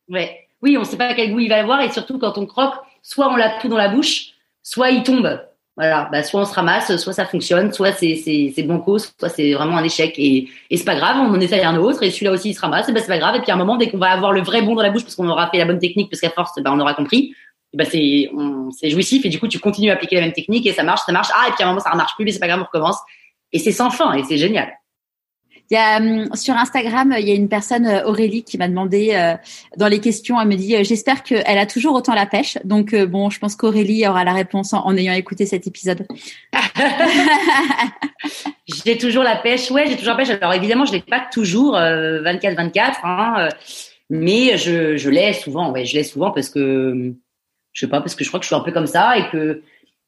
[0.07, 0.47] Ouais.
[0.61, 2.75] Oui, on ne sait pas quel goût il va avoir, et surtout quand on croque,
[3.01, 4.31] soit on l'a tout dans la bouche,
[4.63, 5.41] soit il tombe.
[5.75, 9.53] Voilà, bah, soit on se ramasse, soit ça fonctionne, soit c'est c'est banco, soit c'est
[9.53, 12.33] vraiment un échec et et c'est pas grave, on en essaye un autre et celui-là
[12.33, 13.89] aussi il se ramasse, et bah c'est pas grave et puis à un moment dès
[13.89, 15.79] qu'on va avoir le vrai bon dans la bouche parce qu'on aura fait la bonne
[15.79, 17.33] technique parce qu'à force bah, on aura compris,
[17.73, 18.29] bah c'est
[18.77, 21.01] c'est jouissif et du coup tu continues à appliquer la même technique et ça marche,
[21.05, 21.29] ça marche.
[21.33, 22.65] Ah et puis à un moment ça ne marche plus, mais c'est pas grave, on
[22.65, 22.97] recommence.
[23.53, 24.71] Et c'est sans fin et c'est génial.
[25.71, 28.67] Il y a hum, sur Instagram, il y a une personne euh, Aurélie qui m'a
[28.67, 29.35] demandé euh,
[29.77, 32.57] dans les questions, elle me dit euh, j'espère qu'elle a toujours autant la pêche.
[32.65, 36.05] Donc bon, je pense qu'Aurélie aura la réponse en, ayant écouté cet épisode.
[38.85, 39.71] j'ai toujours la pêche.
[39.71, 40.29] Ouais, j'ai toujours la pêche.
[40.29, 43.49] Alors évidemment, je l'ai pas toujours 24-24, hein,
[44.09, 45.71] mais je, je l'ai souvent.
[45.71, 47.13] Ouais, je l'ai souvent parce que
[47.73, 49.29] je sais pas parce que je crois que je suis un peu comme ça et
[49.29, 49.61] que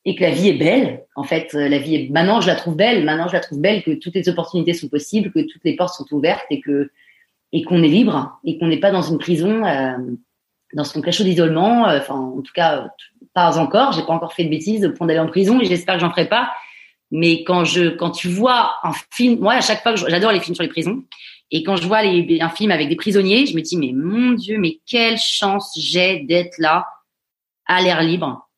[0.06, 1.06] et que la vie est belle.
[1.16, 3.06] En fait, la vie est maintenant je la trouve belle.
[3.06, 5.96] Maintenant je la trouve belle que toutes les opportunités sont possibles, que toutes les portes
[5.96, 6.92] sont ouvertes et que
[7.54, 9.98] et qu'on est libre et qu'on n'est pas dans une prison, euh,
[10.74, 11.88] dans son cachot d'isolement.
[11.88, 12.88] Euh, enfin, en tout cas,
[13.34, 13.94] pas encore.
[13.94, 16.12] J'ai pas encore fait de bêtises au point d'aller en prison et j'espère que j'en
[16.12, 16.52] ferai pas.
[17.12, 20.56] Mais quand je quand tu vois un film, moi à chaque fois j'adore les films
[20.56, 21.04] sur les prisons.
[21.52, 24.32] Et quand je vois les, un film avec des prisonniers, je me dis mais mon
[24.32, 26.86] Dieu, mais quelle chance j'ai d'être là
[27.66, 28.50] à l'air libre.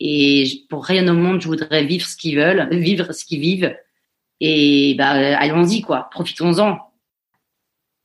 [0.00, 3.76] Et pour rien au monde, je voudrais vivre ce qu'ils veulent, vivre ce qu'ils vivent.
[4.40, 6.08] Et bah, allons-y, quoi.
[6.10, 6.78] Profitons-en.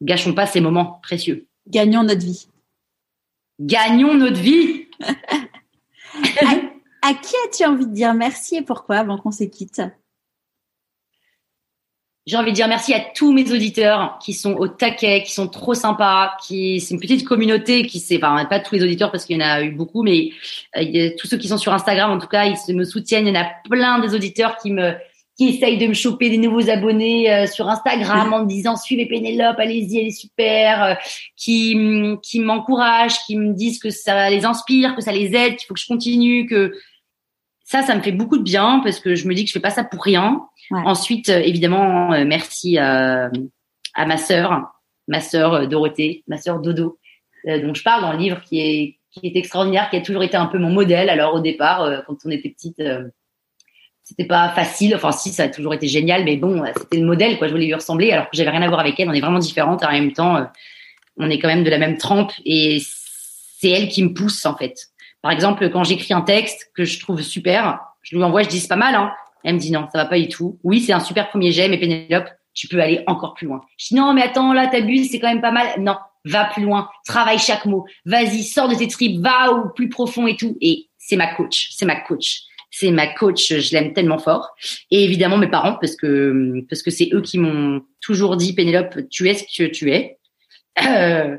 [0.02, 1.48] Gâchons pas ces moments précieux.
[1.68, 2.48] Gagnons notre vie.
[3.60, 4.86] Gagnons notre vie.
[5.02, 5.10] à,
[7.02, 9.82] à, qui as-tu envie de dire merci et pourquoi avant qu'on se quitte
[12.30, 15.48] j'ai envie de dire merci à tous mes auditeurs qui sont au taquet, qui sont
[15.48, 19.26] trop sympas, qui c'est une petite communauté qui c'est enfin pas tous les auditeurs parce
[19.26, 20.30] qu'il y en a eu beaucoup, mais
[20.78, 23.26] euh, tous ceux qui sont sur Instagram en tout cas ils me soutiennent.
[23.26, 24.94] Il y en a plein des auditeurs qui me
[25.40, 29.08] qui essayent de me choper des nouveaux abonnés euh, sur Instagram en me disant suivez
[29.08, 30.94] Pénélope, allez-y, elle est super, euh,
[31.36, 31.76] qui
[32.22, 35.74] qui m'encouragent, qui me disent que ça les inspire, que ça les aide, qu'il faut
[35.74, 36.74] que je continue, que
[37.70, 39.60] ça, ça me fait beaucoup de bien parce que je me dis que je fais
[39.60, 40.42] pas ça pour rien.
[40.72, 43.30] Ensuite, euh, évidemment, euh, merci à,
[43.94, 44.72] à ma sœur,
[45.08, 46.98] ma sœur euh, Dorothée, ma sœur Dodo,
[47.46, 50.36] dont je parle dans le livre, qui est qui est extraordinaire, qui a toujours été
[50.36, 51.10] un peu mon modèle.
[51.10, 52.82] Alors au départ, quand on était petite,
[54.04, 54.96] c'était pas facile.
[54.96, 57.48] Enfin, si, ça a toujours été génial, mais bon, c'était le modèle, quoi.
[57.48, 59.10] Je voulais lui ressembler, alors que j'avais rien à voir avec elle.
[59.10, 59.84] On est vraiment différentes.
[59.84, 60.48] En même temps,
[61.18, 62.80] on est quand même de la même trempe, et
[63.60, 64.76] c'est elle qui me pousse en fait.
[65.22, 68.60] Par exemple, quand j'écris un texte que je trouve super, je lui envoie, je dis
[68.60, 69.12] c'est pas mal, hein.
[69.44, 70.60] Elle me dit non, ça va pas du tout.
[70.64, 73.62] Oui, c'est un super premier jet, mais Pénélope, tu peux aller encore plus loin.
[73.78, 75.68] Je dis non, mais attends, là, t'abuses, c'est quand même pas mal.
[75.80, 75.96] Non,
[76.26, 77.86] va plus loin, travaille chaque mot.
[78.06, 80.58] Vas-y, sors de tes tripes, va au plus profond et tout.
[80.62, 82.42] Et c'est ma coach, c'est ma coach.
[82.72, 84.52] C'est ma coach, je l'aime tellement fort.
[84.92, 89.10] Et évidemment mes parents, parce que parce que c'est eux qui m'ont toujours dit, Pénélope,
[89.10, 90.19] tu es ce que tu es.
[90.88, 91.38] Euh,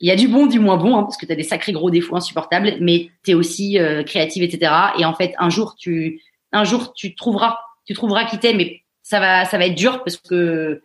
[0.00, 1.72] il y a du bon, du moins bon, hein, parce que tu as des sacrés
[1.72, 4.72] gros défauts insupportables, mais tu es aussi euh, créative, etc.
[4.98, 6.20] Et en fait, un jour, tu
[6.52, 10.02] un jour tu trouveras, tu trouveras qui t'es, mais ça va ça va être dur
[10.04, 10.82] parce que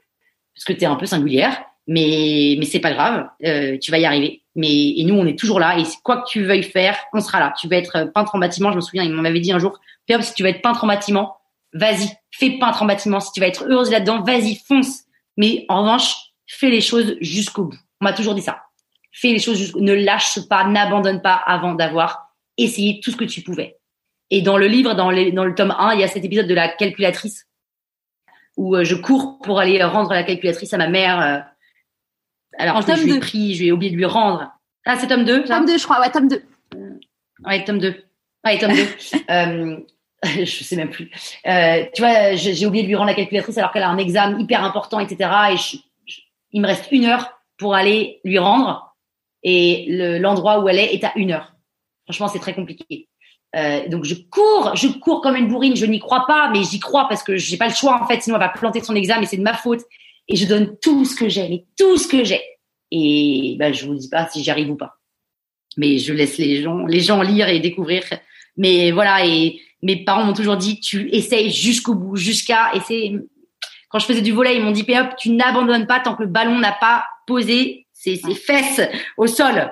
[0.55, 3.97] parce que tu es un peu singulière, mais mais c'est pas grave, euh, tu vas
[3.97, 4.43] y arriver.
[4.55, 5.77] Mais et nous, on est toujours là.
[5.77, 7.53] Et quoi que tu veuilles faire, on sera là.
[7.59, 8.71] Tu veux être peintre en bâtiment.
[8.71, 9.79] Je me souviens, il m'en avait dit un jour,
[10.21, 11.37] si tu veux être peintre en bâtiment,
[11.73, 13.19] vas-y, fais peintre en bâtiment.
[13.19, 15.03] Si tu vas être heureuse là-dedans, vas-y, fonce.
[15.37, 16.15] Mais en revanche,
[16.47, 17.77] fais les choses jusqu'au bout.
[18.01, 18.63] On m'a toujours dit ça.
[19.11, 23.41] Fais les choses ne lâche pas, n'abandonne pas avant d'avoir essayé tout ce que tu
[23.41, 23.77] pouvais.
[24.29, 26.53] Et dans le livre, dans, dans le tome 1, il y a cet épisode de
[26.53, 27.45] la calculatrice
[28.57, 31.21] où euh, je cours pour aller rendre la calculatrice à ma mère.
[31.21, 31.39] Euh,
[32.57, 34.51] alors que je lui ai pris, je lui ai oublié de lui rendre.
[34.85, 36.41] Ah, c'est tome 2 Tome 2, je crois, ouais, tome 2.
[37.45, 37.95] Ouais, tome 2.
[38.45, 38.87] Ouais, tome 2.
[39.29, 39.77] euh,
[40.23, 41.11] je sais même plus.
[41.45, 44.39] Euh, tu vois, j'ai oublié de lui rendre la calculatrice alors qu'elle a un examen
[44.39, 45.29] hyper important, etc.
[45.51, 45.77] Et je,
[46.51, 48.95] il me reste une heure pour aller lui rendre.
[49.43, 49.85] Et
[50.19, 51.53] l'endroit où elle est est à une heure.
[52.05, 53.07] Franchement, c'est très compliqué.
[53.55, 55.75] Euh, donc je cours, je cours comme une bourrine.
[55.75, 58.21] Je n'y crois pas, mais j'y crois parce que j'ai pas le choix en fait.
[58.21, 59.81] Sinon, elle va planter son examen et c'est de ma faute.
[60.27, 62.41] Et je donne tout ce que j'ai, mais tout ce que j'ai.
[62.91, 64.97] Et ben, je vous dis pas si j'y arrive ou pas.
[65.77, 68.03] Mais je laisse les gens, les gens lire et découvrir.
[68.57, 69.25] Mais voilà.
[69.25, 72.71] Et mes parents m'ont toujours dit, tu essayes jusqu'au bout, jusqu'à.
[72.73, 73.13] Et c'est
[73.89, 76.29] quand je faisais du volet, ils m'ont dit, Péop, tu n'abandonnes pas tant que le
[76.29, 78.81] ballon n'a pas posé ses, ses fesses
[79.17, 79.71] au sol.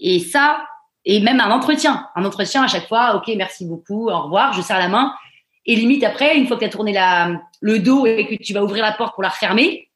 [0.00, 0.66] Et ça,
[1.04, 4.62] et même un entretien, un entretien à chaque fois, ok, merci beaucoup, au revoir, je
[4.62, 5.14] serre la main.
[5.66, 8.52] Et limite après, une fois que tu as tourné la, le dos et que tu
[8.52, 9.90] vas ouvrir la porte pour la refermer,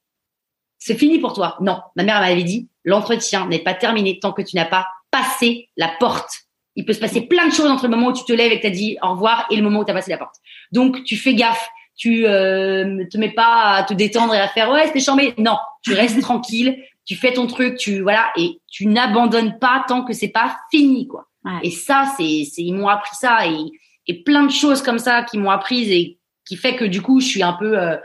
[0.79, 1.57] c'est fini pour toi.
[1.61, 5.71] Non, ma mère m'avait dit, l'entretien n'est pas terminé tant que tu n'as pas passé
[5.77, 6.31] la porte.
[6.77, 8.57] Il peut se passer plein de choses entre le moment où tu te lèves et
[8.57, 10.37] que tu as dit au revoir et le moment où tu as passé la porte.
[10.73, 11.69] Donc, tu fais gaffe.
[11.97, 15.35] Tu euh, te mets pas à te détendre et à faire ouais, c'était chambé.
[15.39, 20.03] Non, tu restes tranquille, tu fais ton truc, tu voilà et tu n'abandonnes pas tant
[20.03, 21.27] que c'est pas fini quoi.
[21.63, 23.71] Et ça c'est c'est ils m'ont appris ça et
[24.07, 27.21] et plein de choses comme ça qui m'ont apprise et qui fait que du coup
[27.21, 27.97] je suis un peu euh,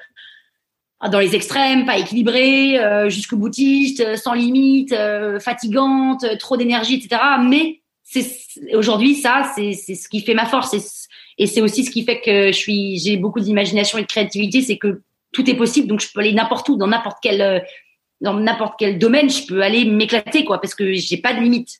[1.09, 7.21] dans les extrêmes, pas équilibrée, euh, jusqu'au boutiste, sans limite, euh, fatigante, trop d'énergie, etc.
[7.41, 8.27] Mais c'est
[8.73, 11.07] aujourd'hui ça, c'est ce qui fait ma force
[11.39, 14.61] et, c'est aussi ce qui fait que je suis, j'ai beaucoup d'imagination et de créativité,
[14.61, 17.59] c'est que tout est possible, donc je peux aller n'importe où, dans n'importe quel, euh,
[18.21, 21.79] dans n'importe quel domaine, je peux aller m'éclater quoi, parce que j'ai pas de limite.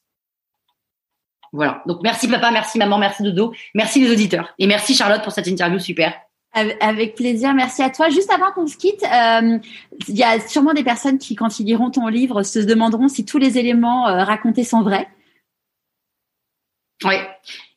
[1.52, 1.82] Voilà.
[1.86, 5.48] Donc merci papa, merci maman, merci Dodo, merci les auditeurs et merci Charlotte pour cette
[5.48, 6.14] interview super.
[6.52, 8.10] Avec plaisir, merci à toi.
[8.10, 9.60] Juste avant qu'on se quitte, euh,
[10.08, 13.24] il y a sûrement des personnes qui, quand ils liront ton livre, se demanderont si
[13.24, 15.08] tous les éléments euh, racontés sont vrais.
[17.04, 17.16] Oui.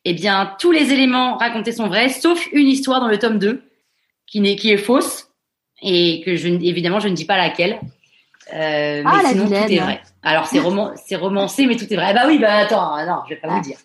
[0.05, 3.63] Eh bien, tous les éléments racontés sont vrais, sauf une histoire dans le tome 2
[4.27, 5.29] qui, est, qui est fausse
[5.81, 7.79] et que je, évidemment, je ne dis pas laquelle.
[8.53, 10.01] Euh, ah, mais sinon, tout est vrai.
[10.23, 12.13] Alors, c'est roman, c'est romancé, mais tout est vrai.
[12.13, 13.77] bah oui, bah attends, non, je vais pas vous dire.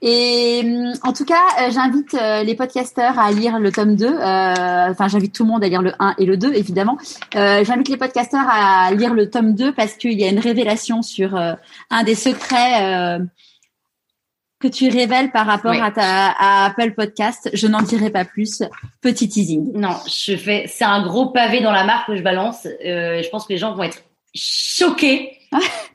[0.00, 4.08] Et hum, en tout cas, euh, j'invite euh, les podcasteurs à lire le tome 2.
[4.08, 6.96] Enfin, j'invite tout le monde à lire le 1 et le 2, évidemment.
[7.34, 11.36] j'invite les podcasteurs à lire le tome 2 parce qu'il y a une révélation sur
[11.36, 13.18] un des secrets
[14.60, 17.50] que tu révèles par rapport à ta à Apple Podcast.
[17.52, 18.62] Je n'en dirai pas plus.
[19.00, 19.72] Petit teasing.
[19.74, 20.66] Non, je fais.
[20.68, 22.66] C'est un gros pavé dans la marque que je balance.
[22.84, 24.02] Euh, je pense que les gens vont être
[24.34, 25.38] choqués,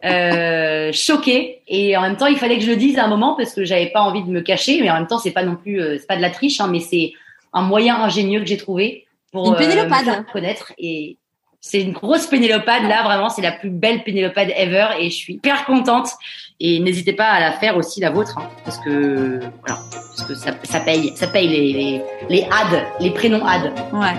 [0.04, 1.62] euh, choqués.
[1.68, 3.64] Et en même temps, il fallait que je le dise à un moment parce que
[3.64, 4.82] j'avais pas envie de me cacher.
[4.82, 6.68] Mais en même temps, c'est pas non plus, euh, c'est pas de la triche, hein,
[6.68, 7.14] mais c'est
[7.54, 11.18] un moyen ingénieux que j'ai trouvé pour Une euh, me connaître et
[11.68, 12.84] c'est une grosse pénélopade.
[12.84, 16.10] Là, vraiment, c'est la plus belle pénélopade ever et je suis hyper contente.
[16.60, 20.36] Et n'hésitez pas à la faire aussi la vôtre, hein, parce que voilà, parce que
[20.36, 23.74] ça, ça paye, ça paye les, les, les ads, les prénoms ads.
[23.92, 24.14] Ouais.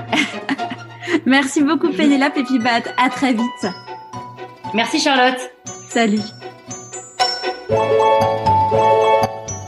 [1.24, 3.66] Merci beaucoup Pénélope et puis bah, à très vite.
[4.74, 5.38] Merci Charlotte.
[5.88, 6.20] Salut.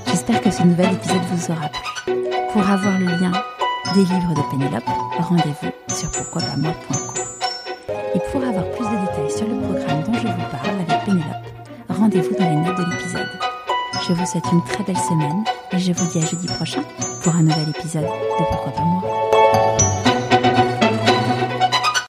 [0.09, 2.15] J'espère que ce nouvel épisode vous aura plu.
[2.53, 3.33] Pour avoir le lien
[3.95, 4.89] des livres de Pénélope,
[5.21, 7.08] rendez-vous sur pourquoipasmoi.com.
[8.15, 11.27] Et pour avoir plus de détails sur le programme dont je vous parle avec Pénélope,
[11.89, 13.29] rendez-vous dans les notes de l'épisode.
[14.07, 16.83] Je vous souhaite une très belle semaine et je vous dis à jeudi prochain
[17.23, 19.98] pour un nouvel épisode de Pourquoi pas moi.